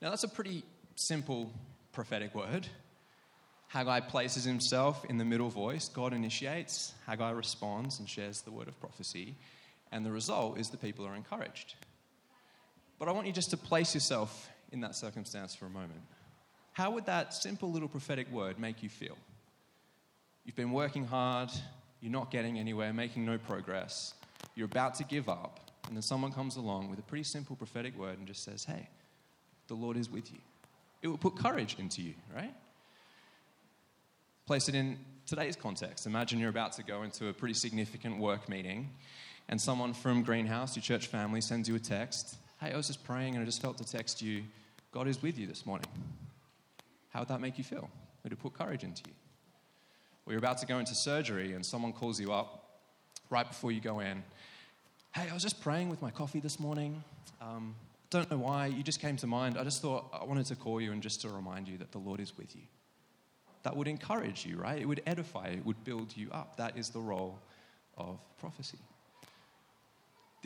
Now 0.00 0.10
that's 0.10 0.24
a 0.24 0.28
pretty 0.28 0.62
simple 0.94 1.50
prophetic 1.92 2.34
word. 2.34 2.68
Haggai 3.68 4.00
places 4.00 4.44
himself 4.44 5.04
in 5.06 5.18
the 5.18 5.24
middle 5.24 5.50
voice. 5.50 5.88
God 5.88 6.12
initiates, 6.12 6.94
Haggai 7.06 7.30
responds 7.30 7.98
and 7.98 8.08
shares 8.08 8.42
the 8.42 8.52
word 8.52 8.68
of 8.68 8.78
prophecy. 8.80 9.34
And 9.90 10.06
the 10.06 10.12
result 10.12 10.58
is 10.58 10.70
the 10.70 10.76
people 10.76 11.06
are 11.06 11.14
encouraged. 11.14 11.74
But 12.98 13.08
I 13.08 13.12
want 13.12 13.26
you 13.26 13.32
just 13.32 13.50
to 13.50 13.56
place 13.56 13.94
yourself 13.94 14.48
in 14.72 14.80
that 14.80 14.94
circumstance 14.94 15.54
for 15.54 15.66
a 15.66 15.70
moment. 15.70 16.00
How 16.72 16.90
would 16.90 17.06
that 17.06 17.32
simple 17.34 17.70
little 17.70 17.88
prophetic 17.88 18.30
word 18.30 18.58
make 18.58 18.82
you 18.82 18.88
feel? 18.88 19.16
You've 20.44 20.56
been 20.56 20.72
working 20.72 21.06
hard, 21.06 21.50
you're 22.00 22.12
not 22.12 22.30
getting 22.30 22.58
anywhere, 22.58 22.92
making 22.92 23.24
no 23.24 23.38
progress, 23.38 24.14
you're 24.54 24.66
about 24.66 24.94
to 24.96 25.04
give 25.04 25.28
up, 25.28 25.70
and 25.86 25.96
then 25.96 26.02
someone 26.02 26.32
comes 26.32 26.56
along 26.56 26.90
with 26.90 26.98
a 26.98 27.02
pretty 27.02 27.24
simple 27.24 27.56
prophetic 27.56 27.98
word 27.98 28.18
and 28.18 28.26
just 28.26 28.44
says, 28.44 28.64
Hey, 28.64 28.88
the 29.68 29.74
Lord 29.74 29.96
is 29.96 30.10
with 30.10 30.30
you 30.32 30.38
it 31.02 31.08
will 31.08 31.18
put 31.18 31.36
courage 31.36 31.76
into 31.78 32.02
you, 32.02 32.14
right? 32.34 32.52
Place 34.46 34.68
it 34.68 34.74
in 34.74 34.98
today's 35.26 35.56
context. 35.56 36.06
Imagine 36.06 36.38
you're 36.38 36.50
about 36.50 36.72
to 36.74 36.82
go 36.82 37.02
into 37.02 37.28
a 37.28 37.32
pretty 37.32 37.54
significant 37.54 38.18
work 38.18 38.48
meeting, 38.48 38.90
and 39.48 39.60
someone 39.60 39.94
from 39.94 40.22
Greenhouse, 40.22 40.74
your 40.74 40.82
church 40.82 41.06
family, 41.06 41.40
sends 41.40 41.68
you 41.68 41.76
a 41.76 41.78
text. 41.78 42.36
Hey, 42.60 42.72
I 42.72 42.76
was 42.76 42.86
just 42.86 43.04
praying 43.04 43.34
and 43.34 43.42
I 43.42 43.44
just 43.44 43.60
felt 43.60 43.76
to 43.78 43.84
text 43.84 44.22
you 44.22 44.42
God 44.90 45.08
is 45.08 45.20
with 45.20 45.38
you 45.38 45.46
this 45.46 45.66
morning. 45.66 45.88
How 47.10 47.20
would 47.20 47.28
that 47.28 47.42
make 47.42 47.58
you 47.58 47.64
feel? 47.64 47.90
Would 48.22 48.32
it 48.32 48.38
put 48.38 48.54
courage 48.54 48.82
into 48.82 49.02
you? 49.06 49.12
Or 50.24 50.32
you're 50.32 50.38
about 50.38 50.56
to 50.58 50.66
go 50.66 50.78
into 50.78 50.94
surgery 50.94 51.52
and 51.52 51.66
someone 51.66 51.92
calls 51.92 52.18
you 52.18 52.32
up 52.32 52.80
right 53.28 53.46
before 53.46 53.72
you 53.72 53.82
go 53.82 54.00
in. 54.00 54.22
Hey, 55.14 55.28
I 55.28 55.34
was 55.34 55.42
just 55.42 55.60
praying 55.60 55.90
with 55.90 56.00
my 56.00 56.10
coffee 56.10 56.40
this 56.40 56.58
morning. 56.58 57.04
Um, 57.42 57.74
don't 58.08 58.30
know 58.30 58.38
why, 58.38 58.66
you 58.66 58.82
just 58.82 59.00
came 59.00 59.18
to 59.18 59.26
mind. 59.26 59.58
I 59.58 59.64
just 59.64 59.82
thought 59.82 60.06
I 60.18 60.24
wanted 60.24 60.46
to 60.46 60.56
call 60.56 60.80
you 60.80 60.92
and 60.92 61.02
just 61.02 61.20
to 61.22 61.28
remind 61.28 61.68
you 61.68 61.76
that 61.76 61.92
the 61.92 61.98
Lord 61.98 62.20
is 62.20 62.38
with 62.38 62.56
you. 62.56 62.62
That 63.64 63.76
would 63.76 63.86
encourage 63.86 64.46
you, 64.46 64.56
right? 64.56 64.80
It 64.80 64.86
would 64.86 65.02
edify, 65.06 65.48
it 65.48 65.66
would 65.66 65.84
build 65.84 66.16
you 66.16 66.30
up. 66.32 66.56
That 66.56 66.78
is 66.78 66.88
the 66.88 67.00
role 67.00 67.38
of 67.98 68.18
prophecy. 68.38 68.78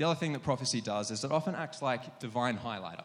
The 0.01 0.07
other 0.07 0.19
thing 0.19 0.33
that 0.33 0.43
prophecy 0.43 0.81
does 0.81 1.11
is 1.11 1.25
it 1.25 1.31
often 1.31 1.55
acts 1.55 1.83
like 1.83 2.21
divine 2.21 2.57
highlighter. 2.57 3.05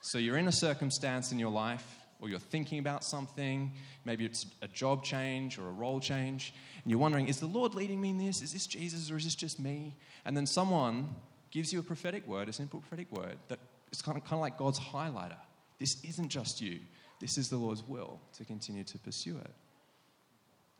So 0.00 0.16
you're 0.16 0.38
in 0.38 0.48
a 0.48 0.52
circumstance 0.52 1.32
in 1.32 1.38
your 1.38 1.50
life, 1.50 1.86
or 2.18 2.30
you're 2.30 2.38
thinking 2.38 2.78
about 2.78 3.04
something, 3.04 3.74
maybe 4.06 4.24
it's 4.24 4.46
a 4.62 4.68
job 4.68 5.04
change 5.04 5.58
or 5.58 5.68
a 5.68 5.70
role 5.70 6.00
change, 6.00 6.54
and 6.82 6.90
you're 6.90 6.98
wondering, 6.98 7.28
is 7.28 7.40
the 7.40 7.46
Lord 7.46 7.74
leading 7.74 8.00
me 8.00 8.08
in 8.08 8.16
this? 8.16 8.40
Is 8.40 8.54
this 8.54 8.66
Jesus 8.66 9.10
or 9.10 9.18
is 9.18 9.24
this 9.24 9.34
just 9.34 9.60
me? 9.60 9.96
And 10.24 10.34
then 10.34 10.46
someone 10.46 11.14
gives 11.50 11.74
you 11.74 11.80
a 11.80 11.82
prophetic 11.82 12.26
word, 12.26 12.48
a 12.48 12.54
simple 12.54 12.80
prophetic 12.80 13.12
word, 13.12 13.36
that 13.48 13.58
is 13.92 14.00
kind 14.00 14.16
of, 14.16 14.24
kind 14.24 14.36
of 14.36 14.40
like 14.40 14.56
God's 14.56 14.80
highlighter. 14.80 15.36
This 15.78 16.02
isn't 16.04 16.30
just 16.30 16.58
you, 16.58 16.80
this 17.20 17.36
is 17.36 17.50
the 17.50 17.58
Lord's 17.58 17.86
will 17.86 18.18
to 18.38 18.46
continue 18.46 18.84
to 18.84 18.98
pursue 18.98 19.36
it. 19.36 19.50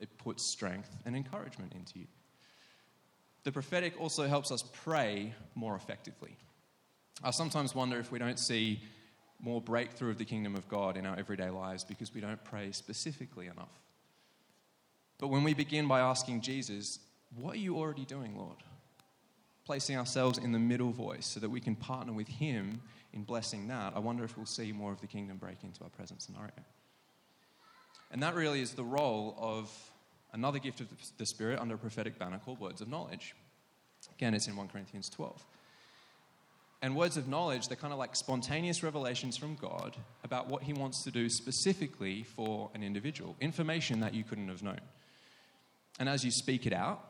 It 0.00 0.16
puts 0.16 0.42
strength 0.42 0.96
and 1.04 1.14
encouragement 1.14 1.74
into 1.74 1.98
you. 1.98 2.06
The 3.44 3.52
prophetic 3.52 4.00
also 4.00 4.26
helps 4.26 4.50
us 4.50 4.64
pray 4.84 5.34
more 5.54 5.76
effectively. 5.76 6.36
I 7.22 7.30
sometimes 7.30 7.74
wonder 7.74 7.98
if 7.98 8.10
we 8.10 8.18
don't 8.18 8.38
see 8.38 8.82
more 9.38 9.60
breakthrough 9.60 10.10
of 10.10 10.18
the 10.18 10.24
kingdom 10.24 10.54
of 10.54 10.68
God 10.68 10.96
in 10.96 11.06
our 11.06 11.18
everyday 11.18 11.50
lives 11.50 11.84
because 11.84 12.12
we 12.14 12.20
don't 12.20 12.42
pray 12.42 12.72
specifically 12.72 13.46
enough. 13.46 13.80
But 15.18 15.28
when 15.28 15.44
we 15.44 15.54
begin 15.54 15.86
by 15.86 16.00
asking 16.00 16.40
Jesus, 16.40 16.98
What 17.36 17.54
are 17.54 17.58
you 17.58 17.76
already 17.76 18.04
doing, 18.04 18.36
Lord? 18.36 18.56
Placing 19.64 19.96
ourselves 19.96 20.38
in 20.38 20.52
the 20.52 20.58
middle 20.58 20.90
voice 20.90 21.26
so 21.26 21.40
that 21.40 21.50
we 21.50 21.60
can 21.60 21.76
partner 21.76 22.12
with 22.12 22.28
Him 22.28 22.80
in 23.12 23.22
blessing 23.22 23.68
that, 23.68 23.92
I 23.94 24.00
wonder 24.00 24.24
if 24.24 24.36
we'll 24.36 24.44
see 24.44 24.72
more 24.72 24.92
of 24.92 25.00
the 25.00 25.06
kingdom 25.06 25.36
break 25.36 25.62
into 25.62 25.84
our 25.84 25.90
present 25.90 26.20
scenario. 26.20 26.50
And 28.10 28.22
that 28.22 28.34
really 28.34 28.60
is 28.60 28.72
the 28.72 28.84
role 28.84 29.36
of 29.38 29.70
another 30.34 30.58
gift 30.58 30.80
of 30.80 30.88
the 31.16 31.24
Spirit 31.24 31.58
under 31.60 31.76
a 31.76 31.78
prophetic 31.78 32.18
banner 32.18 32.40
called 32.44 32.60
words 32.60 32.80
of 32.80 32.88
knowledge. 32.88 33.34
Again, 34.16 34.34
it's 34.34 34.48
in 34.48 34.56
1 34.56 34.68
Corinthians 34.68 35.08
12. 35.08 35.42
And 36.82 36.94
words 36.94 37.16
of 37.16 37.28
knowledge, 37.28 37.68
they're 37.68 37.78
kind 37.78 37.94
of 37.94 37.98
like 37.98 38.14
spontaneous 38.14 38.82
revelations 38.82 39.38
from 39.38 39.54
God 39.54 39.96
about 40.22 40.48
what 40.48 40.62
He 40.62 40.74
wants 40.74 41.02
to 41.04 41.10
do 41.10 41.30
specifically 41.30 42.24
for 42.24 42.70
an 42.74 42.82
individual, 42.82 43.36
information 43.40 44.00
that 44.00 44.12
you 44.12 44.22
couldn't 44.22 44.48
have 44.48 44.62
known. 44.62 44.80
And 45.98 46.08
as 46.08 46.24
you 46.24 46.30
speak 46.30 46.66
it 46.66 46.74
out, 46.74 47.02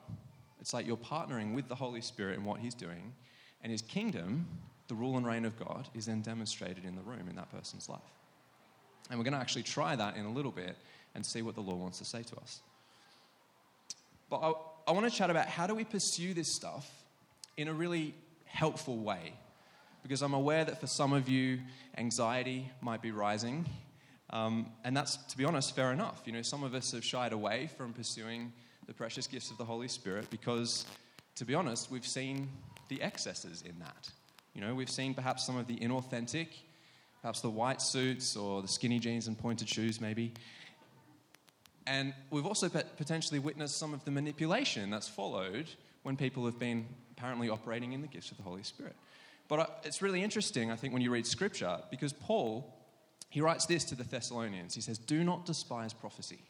it's 0.60 0.72
like 0.72 0.86
you're 0.86 0.96
partnering 0.96 1.54
with 1.54 1.66
the 1.66 1.74
Holy 1.74 2.02
Spirit 2.02 2.38
in 2.38 2.44
what 2.44 2.60
He's 2.60 2.74
doing, 2.74 3.14
and 3.62 3.72
His 3.72 3.82
kingdom, 3.82 4.46
the 4.86 4.94
rule 4.94 5.16
and 5.16 5.26
reign 5.26 5.44
of 5.44 5.58
God, 5.58 5.88
is 5.94 6.06
then 6.06 6.20
demonstrated 6.20 6.84
in 6.84 6.94
the 6.94 7.02
room 7.02 7.26
in 7.28 7.34
that 7.36 7.50
person's 7.50 7.88
life. 7.88 8.00
And 9.10 9.18
we're 9.18 9.24
going 9.24 9.34
to 9.34 9.40
actually 9.40 9.64
try 9.64 9.96
that 9.96 10.16
in 10.16 10.24
a 10.26 10.32
little 10.32 10.52
bit 10.52 10.76
and 11.14 11.24
see 11.26 11.42
what 11.42 11.54
the 11.54 11.62
Lord 11.62 11.80
wants 11.80 11.98
to 11.98 12.04
say 12.04 12.22
to 12.22 12.36
us. 12.36 12.60
But 14.30 14.38
I, 14.38 14.52
I 14.88 14.92
want 14.92 15.10
to 15.10 15.16
chat 15.16 15.30
about 15.30 15.48
how 15.48 15.66
do 15.66 15.74
we 15.74 15.84
pursue 15.84 16.34
this 16.34 16.54
stuff 16.54 16.90
in 17.56 17.68
a 17.68 17.72
really 17.72 18.14
helpful 18.46 18.98
way. 18.98 19.34
Because 20.02 20.22
I'm 20.22 20.34
aware 20.34 20.64
that 20.64 20.80
for 20.80 20.86
some 20.86 21.12
of 21.12 21.28
you, 21.28 21.60
anxiety 21.96 22.70
might 22.80 23.00
be 23.00 23.10
rising. 23.10 23.66
Um, 24.30 24.66
and 24.84 24.96
that's, 24.96 25.16
to 25.16 25.38
be 25.38 25.44
honest, 25.44 25.74
fair 25.74 25.92
enough. 25.92 26.22
You 26.26 26.32
know, 26.32 26.42
some 26.42 26.62
of 26.62 26.74
us 26.74 26.92
have 26.92 27.04
shied 27.04 27.32
away 27.32 27.70
from 27.78 27.92
pursuing 27.92 28.52
the 28.86 28.92
precious 28.92 29.26
gifts 29.26 29.50
of 29.50 29.58
the 29.58 29.64
Holy 29.64 29.88
Spirit 29.88 30.28
because, 30.30 30.84
to 31.36 31.44
be 31.44 31.54
honest, 31.54 31.90
we've 31.90 32.06
seen 32.06 32.48
the 32.88 33.00
excesses 33.00 33.62
in 33.62 33.78
that. 33.78 34.10
You 34.54 34.60
know, 34.60 34.74
we've 34.74 34.90
seen 34.90 35.14
perhaps 35.14 35.46
some 35.46 35.56
of 35.56 35.66
the 35.66 35.76
inauthentic, 35.76 36.48
perhaps 37.22 37.40
the 37.40 37.50
white 37.50 37.80
suits 37.80 38.36
or 38.36 38.60
the 38.60 38.68
skinny 38.68 38.98
jeans 38.98 39.26
and 39.26 39.38
pointed 39.38 39.68
shoes, 39.68 40.00
maybe. 40.00 40.32
And 41.86 42.14
we've 42.30 42.46
also 42.46 42.68
potentially 42.68 43.38
witnessed 43.38 43.76
some 43.76 43.92
of 43.92 44.04
the 44.04 44.10
manipulation 44.10 44.90
that's 44.90 45.08
followed 45.08 45.68
when 46.02 46.16
people 46.16 46.44
have 46.46 46.58
been 46.58 46.86
apparently 47.12 47.48
operating 47.48 47.92
in 47.92 48.00
the 48.00 48.08
gifts 48.08 48.30
of 48.30 48.36
the 48.36 48.42
Holy 48.42 48.62
Spirit. 48.62 48.96
But 49.48 49.82
it's 49.84 50.00
really 50.00 50.22
interesting, 50.22 50.70
I 50.70 50.76
think, 50.76 50.92
when 50.92 51.02
you 51.02 51.10
read 51.10 51.26
scripture, 51.26 51.78
because 51.90 52.12
Paul, 52.12 52.74
he 53.28 53.40
writes 53.40 53.66
this 53.66 53.84
to 53.84 53.94
the 53.94 54.04
Thessalonians. 54.04 54.74
He 54.74 54.80
says, 54.80 54.96
Do 54.96 55.22
not 55.22 55.44
despise 55.44 55.92
prophecy. 55.92 56.40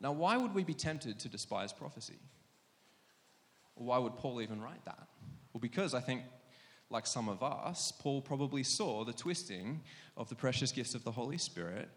Now, 0.00 0.12
why 0.12 0.36
would 0.36 0.54
we 0.54 0.64
be 0.64 0.74
tempted 0.74 1.18
to 1.20 1.28
despise 1.28 1.72
prophecy? 1.72 2.18
Why 3.74 3.98
would 3.98 4.16
Paul 4.16 4.42
even 4.42 4.60
write 4.60 4.84
that? 4.84 5.08
Well, 5.52 5.60
because 5.60 5.94
I 5.94 6.00
think, 6.00 6.22
like 6.90 7.06
some 7.06 7.28
of 7.28 7.42
us, 7.42 7.92
Paul 7.92 8.20
probably 8.20 8.62
saw 8.62 9.04
the 9.04 9.12
twisting 9.12 9.80
of 10.16 10.28
the 10.28 10.34
precious 10.34 10.72
gifts 10.72 10.94
of 10.94 11.04
the 11.04 11.12
Holy 11.12 11.38
Spirit 11.38 11.88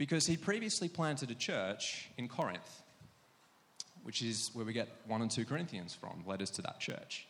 because 0.00 0.26
he 0.26 0.34
previously 0.34 0.88
planted 0.88 1.30
a 1.30 1.34
church 1.34 2.08
in 2.16 2.26
Corinth, 2.26 2.82
which 4.02 4.22
is 4.22 4.50
where 4.54 4.64
we 4.64 4.72
get 4.72 4.88
1 5.06 5.20
and 5.20 5.30
2 5.30 5.44
Corinthians 5.44 5.94
from, 5.94 6.24
letters 6.26 6.48
to 6.48 6.62
that 6.62 6.80
church. 6.80 7.26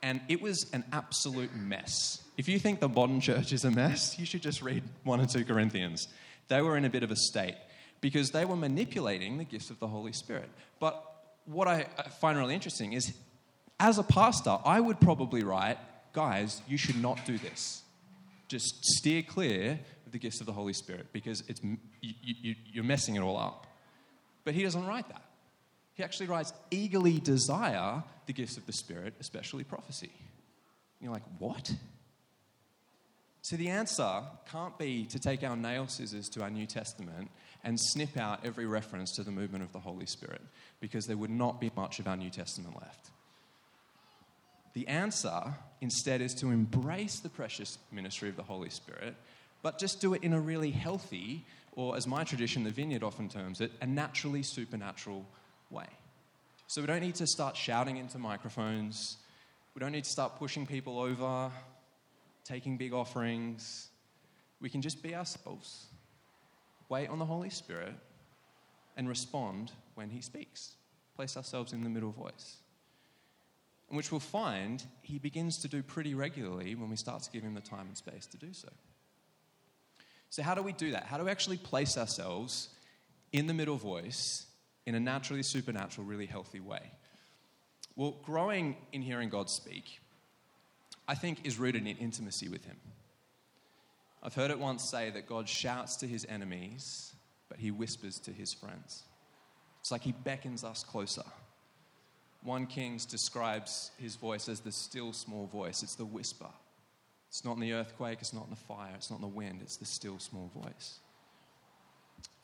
And 0.00 0.20
it 0.28 0.40
was 0.40 0.70
an 0.72 0.84
absolute 0.92 1.56
mess. 1.56 2.22
If 2.38 2.48
you 2.48 2.60
think 2.60 2.78
the 2.78 2.88
modern 2.88 3.20
church 3.20 3.52
is 3.52 3.64
a 3.64 3.72
mess, 3.72 4.16
you 4.16 4.24
should 4.24 4.42
just 4.42 4.62
read 4.62 4.84
1 5.02 5.18
and 5.18 5.28
2 5.28 5.44
Corinthians. 5.44 6.06
They 6.46 6.62
were 6.62 6.76
in 6.76 6.84
a 6.84 6.88
bit 6.88 7.02
of 7.02 7.10
a 7.10 7.16
state 7.16 7.56
because 8.00 8.30
they 8.30 8.44
were 8.44 8.54
manipulating 8.54 9.38
the 9.38 9.44
gifts 9.44 9.68
of 9.68 9.80
the 9.80 9.88
Holy 9.88 10.12
Spirit. 10.12 10.48
But 10.78 11.02
what 11.46 11.66
I 11.66 11.82
find 12.20 12.38
really 12.38 12.54
interesting 12.54 12.92
is, 12.92 13.12
as 13.80 13.98
a 13.98 14.04
pastor, 14.04 14.56
I 14.64 14.78
would 14.78 15.00
probably 15.00 15.42
write, 15.42 15.78
guys, 16.12 16.62
you 16.68 16.76
should 16.76 17.02
not 17.02 17.26
do 17.26 17.38
this. 17.38 17.82
Just 18.48 18.84
steer 18.84 19.22
clear 19.22 19.80
of 20.06 20.12
the 20.12 20.18
gifts 20.18 20.40
of 20.40 20.46
the 20.46 20.52
Holy 20.52 20.72
Spirit 20.72 21.06
because 21.12 21.42
it's, 21.48 21.60
you, 21.62 22.14
you, 22.22 22.54
you're 22.72 22.84
messing 22.84 23.16
it 23.16 23.20
all 23.20 23.36
up. 23.36 23.66
But 24.44 24.54
he 24.54 24.62
doesn't 24.62 24.86
write 24.86 25.08
that. 25.08 25.22
He 25.94 26.04
actually 26.04 26.26
writes, 26.26 26.52
eagerly 26.70 27.18
desire 27.18 28.04
the 28.26 28.32
gifts 28.32 28.56
of 28.56 28.66
the 28.66 28.72
Spirit, 28.72 29.14
especially 29.18 29.64
prophecy. 29.64 30.12
And 30.12 31.02
you're 31.02 31.12
like, 31.12 31.24
what? 31.38 31.72
So 33.42 33.56
the 33.56 33.68
answer 33.68 34.22
can't 34.50 34.76
be 34.78 35.06
to 35.06 35.18
take 35.18 35.42
our 35.42 35.56
nail 35.56 35.88
scissors 35.88 36.28
to 36.30 36.42
our 36.42 36.50
New 36.50 36.66
Testament 36.66 37.30
and 37.64 37.80
snip 37.80 38.16
out 38.16 38.44
every 38.44 38.66
reference 38.66 39.12
to 39.16 39.22
the 39.22 39.30
movement 39.30 39.64
of 39.64 39.72
the 39.72 39.80
Holy 39.80 40.06
Spirit, 40.06 40.42
because 40.80 41.06
there 41.06 41.16
would 41.16 41.30
not 41.30 41.60
be 41.60 41.70
much 41.76 41.98
of 41.98 42.06
our 42.06 42.16
New 42.16 42.30
Testament 42.30 42.74
left. 42.80 43.10
The 44.76 44.86
answer, 44.86 45.54
instead, 45.80 46.20
is 46.20 46.34
to 46.34 46.50
embrace 46.50 47.18
the 47.18 47.30
precious 47.30 47.78
ministry 47.90 48.28
of 48.28 48.36
the 48.36 48.44
Holy 48.44 48.70
Spirit 48.70 49.16
but 49.66 49.80
just 49.80 50.00
do 50.00 50.14
it 50.14 50.22
in 50.22 50.32
a 50.32 50.38
really 50.40 50.70
healthy, 50.70 51.44
or 51.72 51.96
as 51.96 52.06
my 52.06 52.22
tradition, 52.22 52.62
the 52.62 52.70
vineyard 52.70 53.02
often 53.02 53.28
terms 53.28 53.60
it, 53.60 53.72
a 53.80 53.86
naturally 53.86 54.40
supernatural 54.40 55.26
way. 55.70 55.88
So 56.68 56.80
we 56.80 56.86
don't 56.86 57.00
need 57.00 57.16
to 57.16 57.26
start 57.26 57.56
shouting 57.56 57.96
into 57.96 58.16
microphones. 58.16 59.16
We 59.74 59.80
don't 59.80 59.90
need 59.90 60.04
to 60.04 60.10
start 60.10 60.36
pushing 60.38 60.68
people 60.68 61.00
over, 61.00 61.50
taking 62.44 62.76
big 62.76 62.92
offerings. 62.92 63.88
We 64.60 64.70
can 64.70 64.82
just 64.82 65.02
be 65.02 65.16
ourselves, 65.16 65.86
wait 66.88 67.08
on 67.08 67.18
the 67.18 67.26
Holy 67.26 67.50
Spirit, 67.50 67.94
and 68.96 69.08
respond 69.08 69.72
when 69.96 70.10
He 70.10 70.20
speaks. 70.20 70.76
Place 71.16 71.36
ourselves 71.36 71.72
in 71.72 71.82
the 71.82 71.90
middle 71.90 72.12
voice. 72.12 72.58
Which 73.88 74.10
we'll 74.10 74.20
find 74.20 74.84
He 75.02 75.18
begins 75.18 75.58
to 75.58 75.68
do 75.68 75.82
pretty 75.82 76.14
regularly 76.14 76.74
when 76.74 76.90
we 76.90 76.96
start 76.96 77.22
to 77.22 77.30
give 77.30 77.42
Him 77.42 77.54
the 77.54 77.60
time 77.60 77.86
and 77.86 77.96
space 77.96 78.26
to 78.26 78.36
do 78.36 78.52
so. 78.52 78.68
So, 80.30 80.42
how 80.42 80.54
do 80.54 80.62
we 80.62 80.72
do 80.72 80.90
that? 80.90 81.04
How 81.04 81.18
do 81.18 81.24
we 81.24 81.30
actually 81.30 81.56
place 81.56 81.96
ourselves 81.96 82.68
in 83.32 83.46
the 83.46 83.54
middle 83.54 83.76
voice 83.76 84.46
in 84.84 84.94
a 84.94 85.00
naturally 85.00 85.42
supernatural, 85.42 86.06
really 86.06 86.26
healthy 86.26 86.60
way? 86.60 86.92
Well, 87.94 88.16
growing 88.22 88.76
in 88.92 89.02
hearing 89.02 89.28
God 89.28 89.48
speak, 89.48 90.00
I 91.08 91.14
think, 91.14 91.46
is 91.46 91.58
rooted 91.58 91.86
in 91.86 91.96
intimacy 91.96 92.48
with 92.48 92.64
Him. 92.64 92.76
I've 94.22 94.34
heard 94.34 94.50
it 94.50 94.58
once 94.58 94.82
say 94.82 95.10
that 95.10 95.26
God 95.26 95.48
shouts 95.48 95.96
to 95.96 96.06
His 96.06 96.26
enemies, 96.28 97.14
but 97.48 97.58
He 97.58 97.70
whispers 97.70 98.18
to 98.20 98.32
His 98.32 98.52
friends. 98.52 99.04
It's 99.80 99.92
like 99.92 100.02
He 100.02 100.12
beckons 100.12 100.64
us 100.64 100.82
closer. 100.82 101.22
One 102.46 102.66
Kings 102.68 103.04
describes 103.04 103.90
His 103.98 104.14
voice 104.14 104.48
as 104.48 104.60
the 104.60 104.70
still 104.70 105.12
small 105.12 105.46
voice, 105.48 105.82
it's 105.82 105.96
the 105.96 106.04
whisper. 106.04 106.46
It's 107.28 107.44
not 107.44 107.54
in 107.54 107.60
the 107.60 107.72
earthquake, 107.72 108.18
it's 108.20 108.32
not 108.32 108.44
in 108.44 108.50
the 108.50 108.56
fire, 108.56 108.92
it's 108.94 109.10
not 109.10 109.16
in 109.16 109.22
the 109.22 109.26
wind, 109.26 109.58
it's 109.62 109.76
the 109.76 109.84
still 109.84 110.20
small 110.20 110.48
voice. 110.54 111.00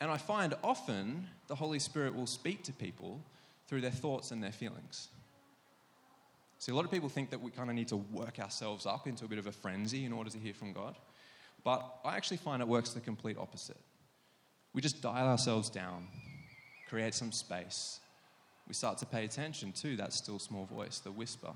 And 0.01 0.11
I 0.11 0.17
find 0.17 0.55
often 0.61 1.29
the 1.47 1.55
Holy 1.55 1.79
Spirit 1.79 2.13
will 2.13 2.27
speak 2.27 2.63
to 2.63 2.73
people 2.73 3.21
through 3.69 3.79
their 3.79 3.91
thoughts 3.91 4.31
and 4.31 4.43
their 4.43 4.51
feelings. 4.51 5.07
See, 6.59 6.73
a 6.73 6.75
lot 6.75 6.83
of 6.83 6.91
people 6.91 7.07
think 7.07 7.29
that 7.29 7.41
we 7.41 7.49
kind 7.51 7.69
of 7.69 7.75
need 7.75 7.87
to 7.87 7.97
work 7.97 8.39
ourselves 8.39 8.85
up 8.85 9.07
into 9.07 9.23
a 9.23 9.29
bit 9.29 9.39
of 9.39 9.47
a 9.47 9.53
frenzy 9.53 10.03
in 10.03 10.11
order 10.11 10.29
to 10.29 10.37
hear 10.37 10.53
from 10.53 10.73
God. 10.73 10.97
But 11.63 11.81
I 12.03 12.17
actually 12.17 12.37
find 12.37 12.61
it 12.61 12.67
works 12.67 12.89
the 12.89 12.99
complete 12.99 13.37
opposite. 13.37 13.79
We 14.73 14.81
just 14.81 15.01
dial 15.01 15.27
ourselves 15.27 15.69
down, 15.69 16.09
create 16.89 17.13
some 17.13 17.31
space. 17.31 18.01
We 18.67 18.73
start 18.73 18.97
to 18.99 19.05
pay 19.05 19.25
attention 19.25 19.71
to 19.73 19.95
that 19.97 20.13
still 20.13 20.39
small 20.39 20.65
voice, 20.65 20.99
the 20.99 21.11
whisper, 21.11 21.51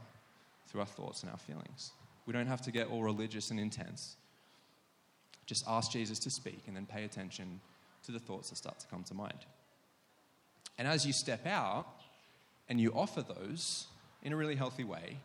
through 0.67 0.81
our 0.81 0.87
thoughts 0.87 1.23
and 1.23 1.31
our 1.31 1.37
feelings. 1.37 1.91
We 2.25 2.33
don't 2.33 2.47
have 2.47 2.61
to 2.63 2.71
get 2.71 2.89
all 2.89 3.03
religious 3.03 3.51
and 3.51 3.59
intense. 3.59 4.17
Just 5.45 5.63
ask 5.67 5.91
Jesus 5.91 6.19
to 6.19 6.29
speak 6.29 6.63
and 6.67 6.75
then 6.75 6.85
pay 6.85 7.05
attention 7.05 7.61
to 8.05 8.11
the 8.11 8.19
thoughts 8.19 8.49
that 8.49 8.57
start 8.57 8.79
to 8.79 8.87
come 8.87 9.03
to 9.05 9.13
mind. 9.13 9.45
And 10.77 10.87
as 10.87 11.05
you 11.05 11.13
step 11.13 11.45
out 11.47 11.87
and 12.67 12.79
you 12.79 12.91
offer 12.91 13.21
those, 13.21 13.87
in 14.23 14.33
a 14.33 14.35
really 14.35 14.55
healthy 14.55 14.83
way, 14.83 15.17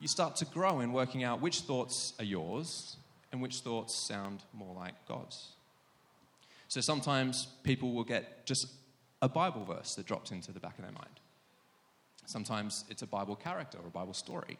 you 0.00 0.08
start 0.08 0.36
to 0.36 0.44
grow 0.44 0.80
in 0.80 0.92
working 0.92 1.24
out 1.24 1.40
which 1.40 1.60
thoughts 1.60 2.12
are 2.18 2.24
yours 2.24 2.96
and 3.32 3.40
which 3.40 3.60
thoughts 3.60 3.94
sound 3.94 4.42
more 4.52 4.74
like 4.74 4.94
God's. 5.06 5.52
So 6.68 6.80
sometimes 6.80 7.46
people 7.62 7.92
will 7.92 8.04
get 8.04 8.46
just 8.46 8.66
a 9.22 9.28
Bible 9.28 9.64
verse 9.64 9.94
that 9.94 10.06
drops 10.06 10.30
into 10.30 10.52
the 10.52 10.60
back 10.60 10.78
of 10.78 10.84
their 10.84 10.92
mind. 10.92 11.20
Sometimes 12.26 12.84
it's 12.90 13.02
a 13.02 13.06
Bible 13.06 13.36
character 13.36 13.78
or 13.78 13.86
a 13.86 13.90
Bible 13.90 14.14
story. 14.14 14.58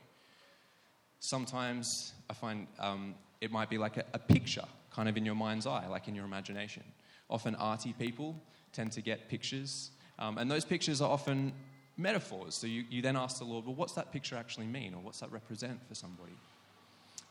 Sometimes 1.21 2.13
I 2.31 2.35
find 2.35 2.67
um, 2.79 3.15
it 3.41 3.51
might 3.51 3.69
be 3.69 3.79
like 3.79 3.97
a, 3.97 4.05
a 4.15 4.19
picture 4.19 4.65
kind 4.91 5.09
of 5.09 5.17
in 5.17 5.27
your 5.27 5.35
mind's 5.35 5.67
eye, 5.67 5.87
like 5.89 6.09
in 6.09 6.15
your 6.15 6.25
imagination. 6.25 6.83
Often, 7.29 7.57
arty 7.57 7.93
people 7.99 8.41
tend 8.73 8.93
to 8.93 9.01
get 9.01 9.29
pictures, 9.29 9.91
um, 10.19 10.39
and 10.39 10.51
those 10.51 10.65
pictures 10.65 11.01
are 11.01 11.11
often 11.11 11.53
metaphors. 11.97 12.55
So 12.55 12.67
you, 12.67 12.85
you 12.89 13.03
then 13.03 13.17
ask 13.17 13.39
the 13.39 13.45
Lord, 13.45 13.67
well, 13.67 13.75
what's 13.75 13.95
that 13.95 14.13
picture 14.13 14.37
actually 14.37 14.67
mean, 14.67 14.95
or 14.95 15.01
what's 15.01 15.21
that 15.21 15.33
represent 15.33 15.81
for 15.89 15.95
somebody? 15.95 16.33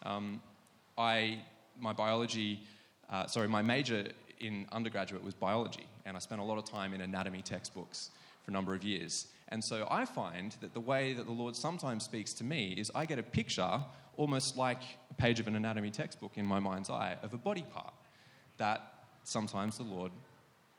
Um, 0.03 0.41
I, 0.97 1.39
my 1.79 1.93
biology, 1.93 2.61
uh, 3.09 3.27
sorry, 3.27 3.47
my 3.47 3.61
major 3.61 4.07
in 4.39 4.65
undergraduate 4.71 5.23
was 5.23 5.33
biology, 5.33 5.87
and 6.05 6.15
I 6.15 6.19
spent 6.19 6.41
a 6.41 6.43
lot 6.43 6.57
of 6.57 6.65
time 6.65 6.93
in 6.93 7.01
anatomy 7.01 7.41
textbooks 7.41 8.11
for 8.43 8.51
a 8.51 8.53
number 8.53 8.75
of 8.75 8.83
years. 8.83 9.27
And 9.49 9.63
so 9.63 9.87
I 9.89 10.05
find 10.05 10.55
that 10.61 10.73
the 10.73 10.79
way 10.79 11.13
that 11.13 11.25
the 11.25 11.31
Lord 11.31 11.55
sometimes 11.55 12.03
speaks 12.03 12.33
to 12.35 12.43
me 12.43 12.73
is 12.77 12.91
I 12.93 13.05
get 13.05 13.19
a 13.19 13.23
picture, 13.23 13.79
almost 14.17 14.57
like 14.57 14.81
a 15.11 15.13
page 15.15 15.39
of 15.39 15.47
an 15.47 15.55
anatomy 15.55 15.91
textbook 15.91 16.33
in 16.35 16.45
my 16.45 16.59
mind's 16.59 16.89
eye, 16.89 17.17
of 17.23 17.33
a 17.33 17.37
body 17.37 17.65
part 17.73 17.93
that 18.57 18.93
sometimes 19.23 19.77
the 19.77 19.83
Lord 19.83 20.11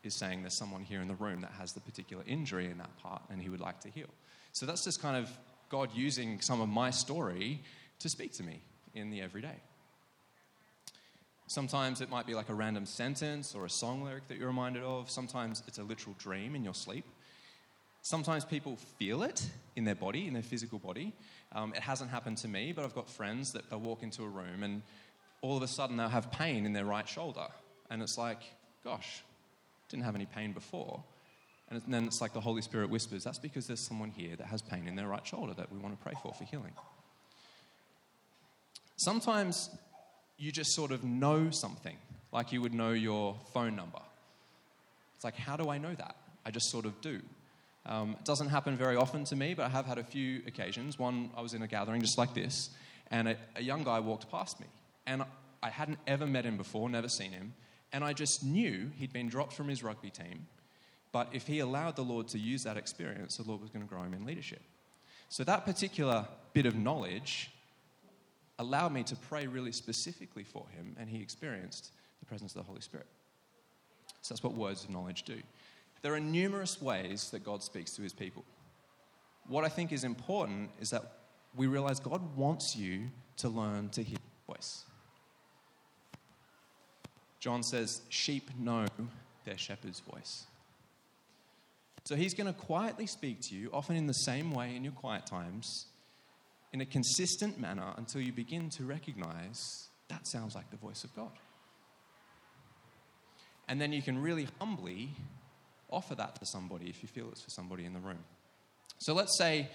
is 0.03 0.13
saying 0.13 0.41
there's 0.41 0.53
someone 0.53 0.81
here 0.81 1.01
in 1.01 1.07
the 1.07 1.15
room 1.15 1.41
that 1.41 1.51
has 1.51 1.73
the 1.73 1.81
particular 1.81 2.23
injury 2.25 2.69
in 2.69 2.77
that 2.77 2.95
part 2.97 3.21
and 3.29 3.41
he 3.41 3.49
would 3.49 3.59
like 3.59 3.79
to 3.81 3.89
heal. 3.89 4.09
So 4.53 4.65
that's 4.65 4.83
just 4.83 5.01
kind 5.01 5.17
of 5.17 5.29
God 5.69 5.89
using 5.93 6.39
some 6.41 6.61
of 6.61 6.69
my 6.69 6.89
story 6.89 7.61
to 7.99 8.09
speak 8.09 8.31
to 8.33 8.43
me 8.43 8.61
in 8.93 9.09
the 9.09 9.21
everyday. 9.21 9.55
Sometimes 11.47 12.01
it 12.01 12.09
might 12.09 12.27
be 12.27 12.33
like 12.33 12.49
a 12.49 12.53
random 12.53 12.85
sentence 12.85 13.55
or 13.55 13.65
a 13.65 13.69
song 13.69 14.03
lyric 14.03 14.27
that 14.27 14.37
you're 14.37 14.47
reminded 14.47 14.83
of. 14.83 15.09
Sometimes 15.09 15.63
it's 15.65 15.77
a 15.77 15.83
literal 15.83 16.13
dream 16.19 16.55
in 16.55 16.63
your 16.63 16.73
sleep. 16.73 17.05
Sometimes 18.01 18.43
people 18.43 18.75
feel 18.99 19.23
it 19.23 19.47
in 19.77 19.85
their 19.85 19.95
body, 19.95 20.27
in 20.27 20.33
their 20.33 20.43
physical 20.43 20.77
body. 20.77 21.13
Um, 21.53 21.73
it 21.73 21.81
hasn't 21.81 22.11
happened 22.11 22.37
to 22.39 22.49
me, 22.49 22.73
but 22.73 22.83
I've 22.83 22.93
got 22.93 23.09
friends 23.09 23.53
that 23.53 23.69
they'll 23.69 23.79
walk 23.79 24.03
into 24.03 24.23
a 24.23 24.27
room 24.27 24.63
and 24.63 24.81
all 25.41 25.55
of 25.55 25.63
a 25.63 25.67
sudden 25.67 25.95
they'll 25.95 26.09
have 26.09 26.31
pain 26.31 26.65
in 26.65 26.73
their 26.73 26.85
right 26.85 27.07
shoulder. 27.07 27.47
And 27.89 28.01
it's 28.01 28.17
like, 28.17 28.41
gosh, 28.83 29.23
didn't 29.87 30.03
have 30.03 30.15
any 30.15 30.25
pain 30.25 30.51
before. 30.51 31.01
And 31.69 31.81
then 31.87 32.05
it's 32.05 32.19
like 32.19 32.33
the 32.33 32.41
Holy 32.41 32.61
Spirit 32.61 32.89
whispers, 32.89 33.23
that's 33.23 33.39
because 33.39 33.67
there's 33.67 33.79
someone 33.79 34.11
here 34.11 34.35
that 34.35 34.47
has 34.47 34.61
pain 34.61 34.85
in 34.87 34.95
their 34.95 35.07
right 35.07 35.25
shoulder 35.25 35.53
that 35.53 35.71
we 35.71 35.79
want 35.79 35.97
to 35.97 36.03
pray 36.03 36.13
for 36.21 36.33
for 36.33 36.43
healing. 36.43 36.73
Sometimes 38.97 39.69
you 40.37 40.51
just 40.51 40.73
sort 40.73 40.91
of 40.91 41.03
know 41.03 41.49
something, 41.49 41.97
like 42.31 42.51
you 42.51 42.61
would 42.61 42.73
know 42.73 42.91
your 42.91 43.35
phone 43.53 43.75
number. 43.75 43.99
It's 45.15 45.23
like, 45.23 45.35
how 45.35 45.57
do 45.57 45.69
I 45.69 45.77
know 45.77 45.93
that? 45.95 46.15
I 46.45 46.51
just 46.51 46.69
sort 46.69 46.85
of 46.85 46.99
do. 47.01 47.21
Um, 47.85 48.11
it 48.19 48.25
doesn't 48.25 48.49
happen 48.49 48.77
very 48.77 48.95
often 48.95 49.23
to 49.25 49.35
me, 49.35 49.53
but 49.53 49.65
I 49.65 49.69
have 49.69 49.85
had 49.85 49.97
a 49.97 50.03
few 50.03 50.41
occasions. 50.45 50.99
One, 50.99 51.31
I 51.35 51.41
was 51.41 51.53
in 51.53 51.61
a 51.61 51.67
gathering 51.67 52.01
just 52.01 52.17
like 52.17 52.33
this, 52.33 52.69
and 53.09 53.29
a, 53.29 53.37
a 53.55 53.61
young 53.61 53.83
guy 53.83 53.99
walked 53.99 54.29
past 54.29 54.59
me. 54.59 54.67
And 55.05 55.23
I 55.63 55.69
hadn't 55.69 55.99
ever 56.05 56.27
met 56.27 56.45
him 56.45 56.57
before, 56.57 56.89
never 56.89 57.09
seen 57.09 57.31
him. 57.31 57.53
And 57.93 58.03
I 58.03 58.13
just 58.13 58.43
knew 58.43 58.91
he'd 58.97 59.13
been 59.13 59.29
dropped 59.29 59.53
from 59.53 59.69
his 59.69 59.81
rugby 59.81 60.09
team. 60.09 60.47
But 61.13 61.29
if 61.31 61.47
he 61.47 61.59
allowed 61.59 61.95
the 61.95 62.03
Lord 62.03 62.27
to 62.29 62.37
use 62.37 62.63
that 62.63 62.77
experience, 62.77 63.37
the 63.37 63.43
Lord 63.43 63.61
was 63.61 63.69
going 63.69 63.83
to 63.83 63.89
grow 63.89 64.03
him 64.03 64.13
in 64.13 64.25
leadership. 64.25 64.61
So 65.29 65.43
that 65.45 65.65
particular 65.65 66.27
bit 66.53 66.65
of 66.65 66.75
knowledge 66.75 67.51
allowed 68.59 68.93
me 68.93 69.03
to 69.03 69.15
pray 69.15 69.47
really 69.47 69.71
specifically 69.71 70.43
for 70.43 70.65
him, 70.75 70.95
and 70.99 71.09
he 71.09 71.21
experienced 71.21 71.91
the 72.19 72.25
presence 72.25 72.55
of 72.55 72.61
the 72.61 72.67
Holy 72.67 72.81
Spirit. 72.81 73.07
So 74.21 74.33
that's 74.33 74.43
what 74.43 74.53
words 74.53 74.83
of 74.83 74.89
knowledge 74.89 75.23
do. 75.23 75.41
There 76.01 76.13
are 76.13 76.19
numerous 76.19 76.81
ways 76.81 77.29
that 77.31 77.43
God 77.43 77.63
speaks 77.63 77.91
to 77.95 78.01
his 78.01 78.13
people. 78.13 78.43
What 79.47 79.63
I 79.63 79.69
think 79.69 79.91
is 79.91 80.03
important 80.03 80.69
is 80.79 80.89
that 80.89 81.03
we 81.55 81.67
realize 81.67 81.99
God 81.99 82.35
wants 82.35 82.75
you 82.75 83.09
to 83.37 83.49
learn 83.49 83.89
to 83.89 84.03
hear 84.03 84.17
his 84.19 84.55
voice. 84.55 84.83
John 87.39 87.63
says, 87.63 88.01
Sheep 88.09 88.51
know 88.59 88.85
their 89.45 89.57
shepherd's 89.57 89.99
voice. 90.01 90.45
So 92.03 92.15
he's 92.15 92.33
going 92.33 92.47
to 92.47 92.53
quietly 92.53 93.05
speak 93.05 93.41
to 93.43 93.55
you, 93.55 93.69
often 93.73 93.95
in 93.95 94.07
the 94.07 94.13
same 94.13 94.51
way 94.51 94.75
in 94.75 94.83
your 94.83 94.93
quiet 94.93 95.25
times, 95.25 95.87
in 96.77 96.81
a 96.81 96.85
consistent 96.85 97.59
manner 97.59 97.91
until 97.97 98.21
you 98.21 98.31
begin 98.31 98.69
to 98.69 98.85
recognize 98.85 99.87
that 100.09 100.27
sounds 100.27 100.53
like 100.53 100.69
the 100.69 100.77
voice 100.77 101.03
of 101.03 101.15
God. 101.15 101.31
And 103.67 103.81
then 103.81 103.91
you 103.91 104.03
can 104.03 104.21
really 104.21 104.47
humbly 104.59 105.09
offer 105.89 106.13
that 106.13 106.35
to 106.35 106.45
somebody 106.45 106.87
if 106.87 107.01
you 107.01 107.09
feel 107.09 107.29
it's 107.31 107.41
for 107.41 107.49
somebody 107.49 107.83
in 107.83 107.93
the 107.93 107.99
room. 107.99 108.23
So 108.99 109.15
let's 109.15 109.35
say 109.39 109.69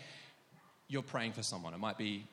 you're 0.86 1.02
praying 1.02 1.32
for 1.32 1.42
someone. 1.42 1.74
It 1.74 1.80
might 1.80 1.98
be 1.98 2.24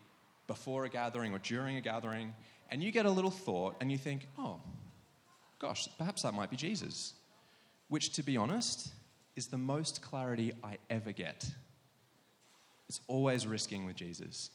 before 0.45 0.85
a 0.85 0.89
gathering 0.89 1.33
or 1.33 1.39
during 1.39 1.77
a 1.77 1.81
gathering, 1.81 2.35
and 2.69 2.83
you 2.83 2.91
get 2.91 3.07
a 3.07 3.11
little 3.11 3.31
thought 3.31 3.75
and 3.81 3.91
you 3.91 3.97
think, 3.97 4.27
oh, 4.37 4.61
gosh, 5.57 5.87
perhaps 5.97 6.21
that 6.21 6.35
might 6.35 6.51
be 6.51 6.57
Jesus. 6.57 7.15
Which, 7.87 8.13
to 8.13 8.21
be 8.21 8.37
honest, 8.37 8.93
is 9.35 9.47
the 9.47 9.57
most 9.57 10.03
clarity 10.03 10.53
I 10.63 10.77
ever 10.91 11.11
get. 11.11 11.43
It's 12.87 13.01
always 13.07 13.47
risking 13.47 13.85
with 13.85 13.95
Jesus. 13.95 14.51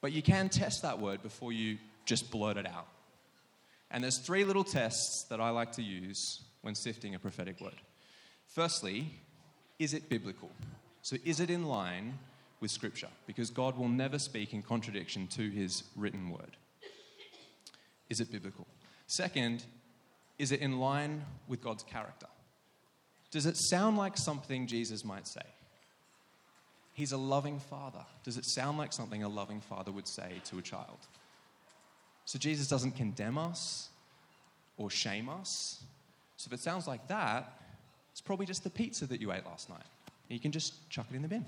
But 0.00 0.12
you 0.12 0.22
can 0.22 0.48
test 0.48 0.82
that 0.82 1.00
word 1.00 1.22
before 1.22 1.52
you 1.52 1.78
just 2.04 2.30
blurt 2.30 2.56
it 2.56 2.66
out. 2.66 2.86
And 3.90 4.02
there's 4.02 4.18
three 4.18 4.44
little 4.44 4.64
tests 4.64 5.24
that 5.28 5.40
I 5.40 5.50
like 5.50 5.72
to 5.72 5.82
use 5.82 6.42
when 6.62 6.74
sifting 6.74 7.14
a 7.14 7.18
prophetic 7.18 7.60
word. 7.60 7.80
Firstly, 8.46 9.10
is 9.78 9.94
it 9.94 10.08
biblical? 10.08 10.50
So, 11.02 11.16
is 11.24 11.40
it 11.40 11.50
in 11.50 11.64
line 11.64 12.18
with 12.60 12.70
Scripture? 12.70 13.08
Because 13.26 13.50
God 13.50 13.76
will 13.76 13.88
never 13.88 14.18
speak 14.18 14.52
in 14.52 14.62
contradiction 14.62 15.26
to 15.28 15.48
his 15.50 15.84
written 15.96 16.30
word. 16.30 16.56
Is 18.08 18.20
it 18.20 18.30
biblical? 18.30 18.66
Second, 19.06 19.64
is 20.38 20.52
it 20.52 20.60
in 20.60 20.78
line 20.78 21.24
with 21.48 21.62
God's 21.62 21.82
character? 21.82 22.26
Does 23.30 23.46
it 23.46 23.56
sound 23.56 23.96
like 23.96 24.16
something 24.16 24.66
Jesus 24.66 25.04
might 25.04 25.26
say? 25.26 25.42
He's 26.92 27.12
a 27.12 27.16
loving 27.16 27.58
father. 27.58 28.04
Does 28.24 28.36
it 28.36 28.44
sound 28.44 28.78
like 28.78 28.92
something 28.92 29.22
a 29.22 29.28
loving 29.28 29.60
father 29.60 29.92
would 29.92 30.06
say 30.06 30.40
to 30.46 30.58
a 30.58 30.62
child? 30.62 30.98
So 32.24 32.38
Jesus 32.38 32.68
doesn't 32.68 32.92
condemn 32.92 33.38
us 33.38 33.88
or 34.76 34.90
shame 34.90 35.28
us. 35.28 35.82
So 36.36 36.48
if 36.48 36.52
it 36.52 36.60
sounds 36.60 36.86
like 36.86 37.08
that, 37.08 37.52
it's 38.12 38.20
probably 38.20 38.46
just 38.46 38.64
the 38.64 38.70
pizza 38.70 39.06
that 39.06 39.20
you 39.20 39.32
ate 39.32 39.46
last 39.46 39.68
night. 39.68 39.82
You 40.28 40.38
can 40.38 40.52
just 40.52 40.88
chuck 40.90 41.06
it 41.10 41.16
in 41.16 41.22
the 41.22 41.28
bin. 41.28 41.44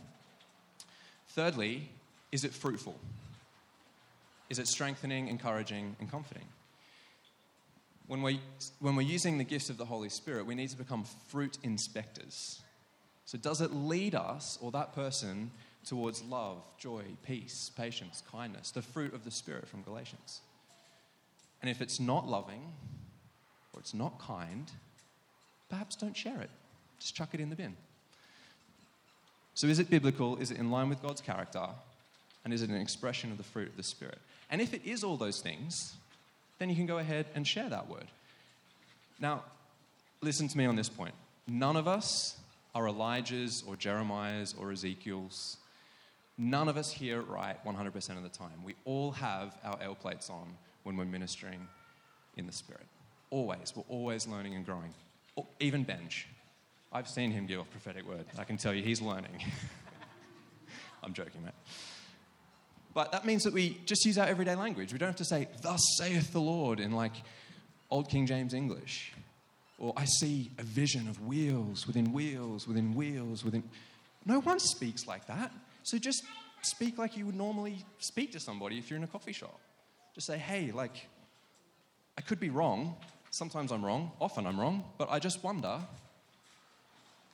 Thirdly, 1.31 1.89
is 2.31 2.45
it 2.45 2.53
fruitful? 2.53 2.99
Is 4.51 4.59
it 4.59 4.67
strengthening, 4.67 5.29
encouraging, 5.29 5.97
and 6.01 6.11
comforting? 6.11 6.45
when 8.13 8.21
we're, 8.21 8.39
when 8.81 8.95
we're 8.95 9.01
using 9.01 9.39
the 9.39 9.45
gifts 9.45 9.71
of 9.71 9.79
the 9.79 9.87
Holy 9.87 10.11
Spirit, 10.11 10.45
we 10.45 10.55
need 10.55 10.69
to 10.69 10.77
become 10.77 11.05
fruit 11.29 11.57
inspectors. 11.63 12.61
So, 13.33 13.39
does 13.39 13.63
it 13.63 13.73
lead 13.73 14.15
us 14.15 14.59
or 14.61 14.71
that 14.73 14.95
person 14.95 15.53
towards 15.87 16.23
love, 16.23 16.59
joy, 16.77 17.05
peace, 17.25 17.71
patience, 17.75 18.23
kindness, 18.31 18.73
the 18.73 18.83
fruit 18.83 19.15
of 19.15 19.25
the 19.25 19.31
Spirit 19.31 19.67
from 19.67 19.81
Galatians? 19.81 20.43
And 21.63 21.71
if 21.71 21.81
it's 21.81 21.99
not 21.99 22.29
loving 22.29 22.61
or 23.73 23.81
it's 23.81 23.95
not 23.95 24.19
kind, 24.19 24.71
perhaps 25.71 25.97
don't 25.97 26.15
share 26.15 26.43
it. 26.43 26.51
Just 27.01 27.15
chuck 27.15 27.31
it 27.33 27.41
in 27.41 27.49
the 27.49 27.57
bin. 27.57 27.75
So, 29.55 29.67
is 29.67 29.79
it 29.79 29.89
biblical? 29.89 30.37
Is 30.37 30.51
it 30.51 30.59
in 30.59 30.71
line 30.71 30.91
with 30.91 31.01
God's 31.01 31.23
character? 31.23 31.69
And 32.45 32.53
is 32.53 32.61
it 32.61 32.69
an 32.69 32.77
expression 32.77 33.31
of 33.31 33.39
the 33.39 33.45
fruit 33.45 33.69
of 33.69 33.79
the 33.79 33.83
Spirit? 33.83 34.19
And 34.51 34.61
if 34.61 34.75
it 34.75 34.83
is 34.85 35.03
all 35.03 35.17
those 35.17 35.41
things, 35.41 35.95
then 36.59 36.69
you 36.69 36.77
can 36.77 36.85
go 36.85 36.99
ahead 36.99 37.25
and 37.35 37.47
share 37.47 37.71
that 37.71 37.89
word. 37.89 38.09
Now, 39.19 39.45
listen 40.21 40.49
to 40.49 40.59
me 40.59 40.67
on 40.67 40.77
this 40.77 40.91
point. 40.91 41.15
None 41.49 41.77
of 41.77 41.89
us 41.89 42.37
are 42.75 42.89
Elijah's 42.89 43.63
or 43.67 43.77
Jeremiah's 43.77 44.55
or 44.59 44.73
Ezekiel's. 44.73 45.59
None 46.39 46.69
of 46.69 46.77
us 46.77 46.91
hear 46.91 47.21
it 47.21 47.29
right 47.29 47.63
100% 47.65 48.17
of 48.17 48.23
the 48.23 48.29
time. 48.29 48.65
We 48.65 48.75
all 48.85 49.13
have 49.13 49.57
our 49.65 49.79
L 49.83 49.95
plates 49.95 50.31
on 50.31 50.57
when 50.83 50.97
we're 50.97 51.05
ministering 51.05 51.69
in 52.37 52.47
the 52.47 52.53
Spirit. 52.53 52.87
Always. 53.31 53.73
We're 53.77 53.85
always 53.89 54.27
learning 54.27 54.55
and 54.55 54.65
growing. 54.65 54.93
Even 55.61 55.85
Benj. 55.85 56.27
I've 56.93 57.09
seen 57.09 57.31
him 57.31 57.47
give 57.47 57.61
a 57.61 57.65
prophetic 57.65 58.07
word. 58.07 58.27
I 58.39 58.45
can 58.45 58.57
tell 58.57 58.75
you 58.75 58.83
he's 58.83 59.01
learning. 59.01 59.43
I'm 61.03 61.15
joking, 61.15 61.43
mate. 61.43 61.53
But 62.95 63.13
that 63.13 63.25
means 63.25 63.45
that 63.45 63.55
we 63.55 63.79
just 63.87 64.05
use 64.05 64.19
our 64.19 64.27
everyday 64.27 64.55
language. 64.55 64.93
We 64.93 64.99
don't 64.99 65.09
have 65.09 65.17
to 65.17 65.25
say, 65.25 65.49
Thus 65.63 65.81
saith 65.97 66.33
the 66.33 66.41
Lord, 66.41 66.81
in 66.81 66.93
like 66.93 67.13
Old 67.91 68.09
King 68.09 68.27
James 68.27 68.53
English. 68.53 69.13
Or 69.83 69.93
I 69.97 70.05
see 70.05 70.53
a 70.59 70.63
vision 70.63 71.09
of 71.09 71.21
wheels 71.27 71.89
within 71.89 72.13
wheels 72.13 72.69
within 72.69 72.95
wheels 72.95 73.45
within. 73.45 73.65
No 74.25 74.41
one 74.41 74.61
speaks 74.61 75.09
like 75.09 75.27
that. 75.27 75.53
So 75.83 75.99
just 75.99 76.23
speak 76.63 76.99
like 76.99 77.17
you 77.17 77.27
would 77.27 77.35
normally 77.35 77.85
speak 77.99 78.31
to 78.33 78.41
somebody 78.41 78.79
if 78.79 78.89
you're 78.89 78.97
in 78.97 79.03
a 79.03 79.09
coffee 79.09 79.33
shop. 79.33 79.59
Just 80.15 80.29
say, 80.29 80.39
hey, 80.39 80.71
like, 80.71 81.09
I 82.17 82.21
could 82.21 82.39
be 82.39 82.49
wrong. 82.49 82.95
Sometimes 83.31 83.73
I'm 83.73 83.85
wrong. 83.85 84.13
Often 84.21 84.47
I'm 84.47 84.61
wrong. 84.61 84.85
But 84.99 85.11
I 85.11 85.19
just 85.19 85.43
wonder, 85.43 85.81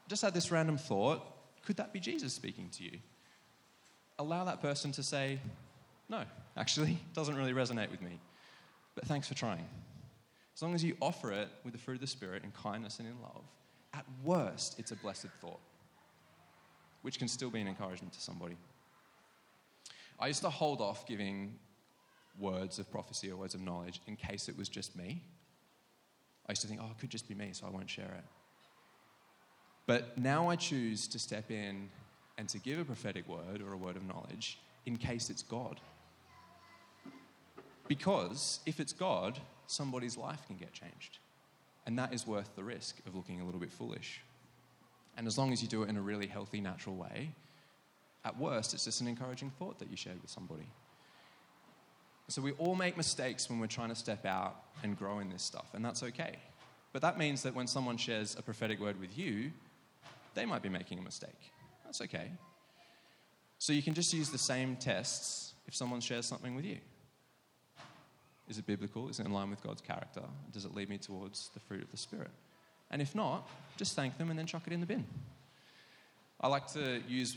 just 0.09 0.23
had 0.23 0.33
this 0.33 0.51
random 0.51 0.79
thought 0.79 1.23
could 1.67 1.77
that 1.77 1.93
be 1.93 2.01
Jesus 2.01 2.33
speaking 2.33 2.71
to 2.79 2.85
you? 2.85 2.93
Allow 4.19 4.45
that 4.45 4.63
person 4.63 4.91
to 4.93 5.03
say, 5.03 5.39
no, 6.09 6.23
actually, 6.57 6.97
doesn't 7.13 7.37
really 7.37 7.53
resonate 7.53 7.91
with 7.91 8.01
me. 8.01 8.19
But 8.95 9.05
thanks 9.05 9.29
for 9.29 9.35
trying. 9.35 9.67
As 10.59 10.63
long 10.63 10.75
as 10.75 10.83
you 10.83 10.97
offer 11.01 11.31
it 11.31 11.49
with 11.63 11.73
the 11.73 11.79
fruit 11.79 11.95
of 11.95 12.01
the 12.01 12.09
Spirit 12.09 12.43
in 12.43 12.51
kindness 12.51 12.99
and 12.99 13.07
in 13.07 13.15
love, 13.23 13.45
at 13.95 14.05
worst, 14.25 14.77
it's 14.81 14.91
a 14.91 14.97
blessed 14.97 15.29
thought 15.41 15.61
which 17.03 17.21
can 17.21 17.29
still 17.29 17.49
be 17.49 17.61
an 17.61 17.69
encouragement 17.69 18.13
to 18.15 18.21
somebody. 18.21 18.57
I 20.19 20.27
used 20.27 20.43
to 20.43 20.51
hold 20.51 20.81
off 20.81 21.07
giving 21.07 21.55
words 22.41 22.81
of 22.81 22.91
prophecy 22.91 23.31
or 23.31 23.37
words 23.37 23.55
of 23.55 23.61
knowledge 23.61 24.01
in 24.09 24.17
case 24.17 24.49
it 24.49 24.59
was 24.59 24.69
just 24.69 24.97
me. 24.97 25.23
I 26.49 26.51
used 26.51 26.63
to 26.63 26.67
think, 26.67 26.81
oh, 26.83 26.91
it 26.91 26.99
could 26.99 27.11
just 27.11 27.29
be 27.29 27.37
me, 27.37 27.51
so 27.53 27.65
I 27.65 27.71
won't 27.71 27.89
share 27.89 28.13
it. 28.19 28.25
But 29.87 30.19
now 30.19 30.51
I 30.51 30.57
choose 30.57 31.07
to 31.07 31.21
step 31.21 31.53
in 31.53 31.89
and 32.37 32.49
to 32.49 32.59
give 32.59 32.81
a 32.81 32.85
prophetic 32.85 33.29
word 33.29 33.63
or 33.65 33.75
a 33.75 33.77
word 33.77 33.95
of 33.95 34.05
knowledge 34.05 34.59
in 34.87 34.97
case 34.97 35.31
it's 35.31 35.45
God. 35.45 35.81
Because 37.87 38.59
if 38.67 38.81
it's 38.81 38.93
God, 38.93 39.39
somebody's 39.69 40.17
life 40.17 40.41
can 40.47 40.57
get 40.57 40.73
changed. 40.73 41.19
And 41.87 41.99
that 41.99 42.13
is 42.13 42.27
worth 42.27 42.55
the 42.57 42.65
risk 42.65 42.97
of 43.07 43.15
looking 43.15 43.41
a 43.41 43.45
little 43.45 43.61
bit 43.61 43.71
foolish. 43.71 44.21
And 45.17 45.27
as 45.27 45.39
long 45.39 45.53
as 45.53 45.63
you 45.63 45.69
do 45.69 45.83
it 45.83 45.89
in 45.89 45.97
a 45.97 46.01
really 46.01 46.27
healthy, 46.27 46.61
natural 46.61 46.97
way, 46.97 47.31
at 48.25 48.39
worst, 48.39 48.75
it's 48.75 48.85
just 48.85 49.01
an 49.01 49.09
encouraging 49.09 49.51
thought 49.59 49.79
that 49.79 49.91
you 49.91 49.97
shared 49.97 50.21
with 50.21 50.31
somebody. 50.31 50.67
So 52.29 52.43
we 52.43 52.53
all 52.53 52.75
make 52.75 52.97
mistakes 52.97 53.49
when 53.49 53.59
we're 53.59 53.69
trying 53.69 53.89
to 53.89 53.95
step 53.95 54.27
out 54.27 54.57
and 54.83 54.99
grow 54.99 55.21
in 55.21 55.31
this 55.31 55.43
stuff, 55.43 55.71
and 55.73 55.83
that's 55.83 56.03
okay. 56.03 56.37
But 56.93 57.01
that 57.03 57.19
means 57.19 57.43
that 57.43 57.55
when 57.55 57.67
someone 57.67 57.97
shares 57.97 58.37
a 58.39 58.43
prophetic 58.43 58.81
word 58.81 59.01
with 59.01 59.17
you, 59.17 59.51
they 60.35 60.45
might 60.45 60.63
be 60.63 60.69
making 60.69 60.99
a 60.99 61.03
mistake. 61.03 61.53
That's 61.85 62.03
okay. 62.03 62.31
So 63.59 63.73
you 63.73 63.83
can 63.83 63.95
just 63.95 64.13
use 64.13 64.31
the 64.31 64.39
same 64.39 64.77
tests 64.77 65.55
if 65.67 65.75
someone 65.75 66.01
shares 66.01 66.27
something 66.27 66.55
with 66.55 66.65
you. 66.65 66.79
Is 68.49 68.59
it 68.59 68.67
biblical? 68.67 69.09
Is 69.09 69.21
it 69.21 69.27
in 69.27 69.33
line 69.33 69.51
with 69.51 69.63
God's 69.63 69.83
character? 69.83 70.23
Does 70.53 70.65
it 70.65 70.75
lead 70.75 70.89
me 70.89 70.99
towards 70.99 71.51
the 71.55 71.61
fruit 71.61 71.83
of 71.83 71.91
the 71.91 71.97
Spirit? 71.97 72.31
And 72.91 73.03
if 73.03 73.15
not, 73.15 73.49
just 73.77 73.95
thank 73.95 74.17
them 74.17 74.31
and 74.31 74.39
then 74.39 74.47
chuck 74.47 74.63
it 74.67 74.73
in 74.73 74.81
the 74.81 74.87
bin. 74.87 75.05
I 76.41 76.49
like 76.49 76.67
to 76.73 77.03
use 77.07 77.37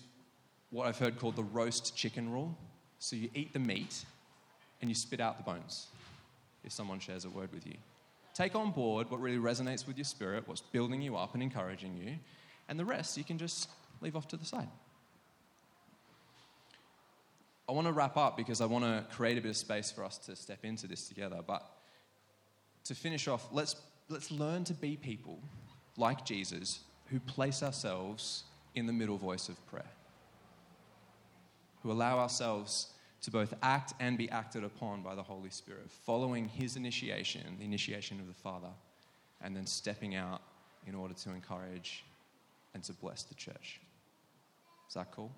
what 0.69 0.88
I've 0.88 0.97
heard 0.97 1.19
called 1.19 1.36
the 1.36 1.43
roast 1.43 1.95
chicken 1.95 2.32
rule. 2.32 2.56
So 3.00 3.15
you 3.15 3.30
eat 3.34 3.52
the 3.52 3.60
meat 3.60 4.06
and 4.80 4.89
you 4.89 4.95
spit 4.95 5.19
out 5.19 5.38
the 5.38 5.43
bones 5.43 5.88
if 6.63 6.71
someone 6.71 7.00
shares 7.00 7.26
a 7.26 7.30
word 7.30 7.50
with 7.54 7.65
you. 7.65 7.76
Take 8.34 8.56
on 8.56 8.71
board 8.71 9.10
what 9.12 9.19
really 9.19 9.38
resonates 9.38 9.86
with 9.86 9.97
your 9.97 10.06
spirit, 10.06 10.47
what's 10.47 10.62
building 10.62 11.02
you 11.02 11.17
up 11.17 11.34
and 11.34 11.43
encouraging 11.43 11.97
you, 11.97 12.15
and 12.69 12.80
the 12.80 12.86
rest 12.86 13.17
you 13.17 13.24
can 13.24 13.38
just 13.38 13.69
leave 14.00 14.15
off 14.15 14.28
to 14.30 14.38
the 14.38 14.45
side. 14.45 14.69
I 17.72 17.74
want 17.74 17.88
to 17.88 17.94
wrap 17.94 18.18
up 18.18 18.36
because 18.36 18.60
I 18.60 18.66
want 18.66 18.84
to 18.84 19.06
create 19.16 19.38
a 19.38 19.42
bit 19.42 19.48
of 19.48 19.56
space 19.56 19.92
for 19.92 20.04
us 20.04 20.18
to 20.26 20.36
step 20.36 20.66
into 20.66 20.88
this 20.88 21.08
together. 21.08 21.40
But 21.46 21.66
to 22.84 22.94
finish 22.94 23.30
off, 23.30 23.48
let's 23.54 23.78
let's 24.10 24.30
learn 24.30 24.66
to 24.66 24.74
be 24.74 24.98
people 24.98 25.40
like 25.96 26.26
Jesus 26.26 26.82
who 27.06 27.18
place 27.22 27.64
ourselves 27.64 28.44
in 28.76 28.88
the 28.88 28.92
middle 28.92 29.18
voice 29.18 29.48
of 29.48 29.66
prayer, 29.68 29.90
who 31.82 31.94
allow 31.94 32.20
ourselves 32.20 32.88
to 33.22 33.32
both 33.32 33.54
act 33.64 33.94
and 34.02 34.18
be 34.18 34.30
acted 34.32 34.66
upon 34.66 35.02
by 35.02 35.16
the 35.16 35.24
Holy 35.24 35.50
Spirit, 35.50 35.90
following 35.90 36.50
His 36.50 36.76
initiation, 36.76 37.56
the 37.58 37.64
initiation 37.64 38.20
of 38.20 38.28
the 38.28 38.34
Father, 38.34 38.72
and 39.42 39.56
then 39.56 39.66
stepping 39.66 40.14
out 40.14 40.42
in 40.88 40.94
order 40.94 41.14
to 41.14 41.30
encourage 41.30 42.04
and 42.74 42.84
to 42.84 42.92
bless 42.92 43.24
the 43.24 43.36
church. 43.36 43.80
Is 44.90 44.96
that 44.96 45.10
cool? 45.12 45.32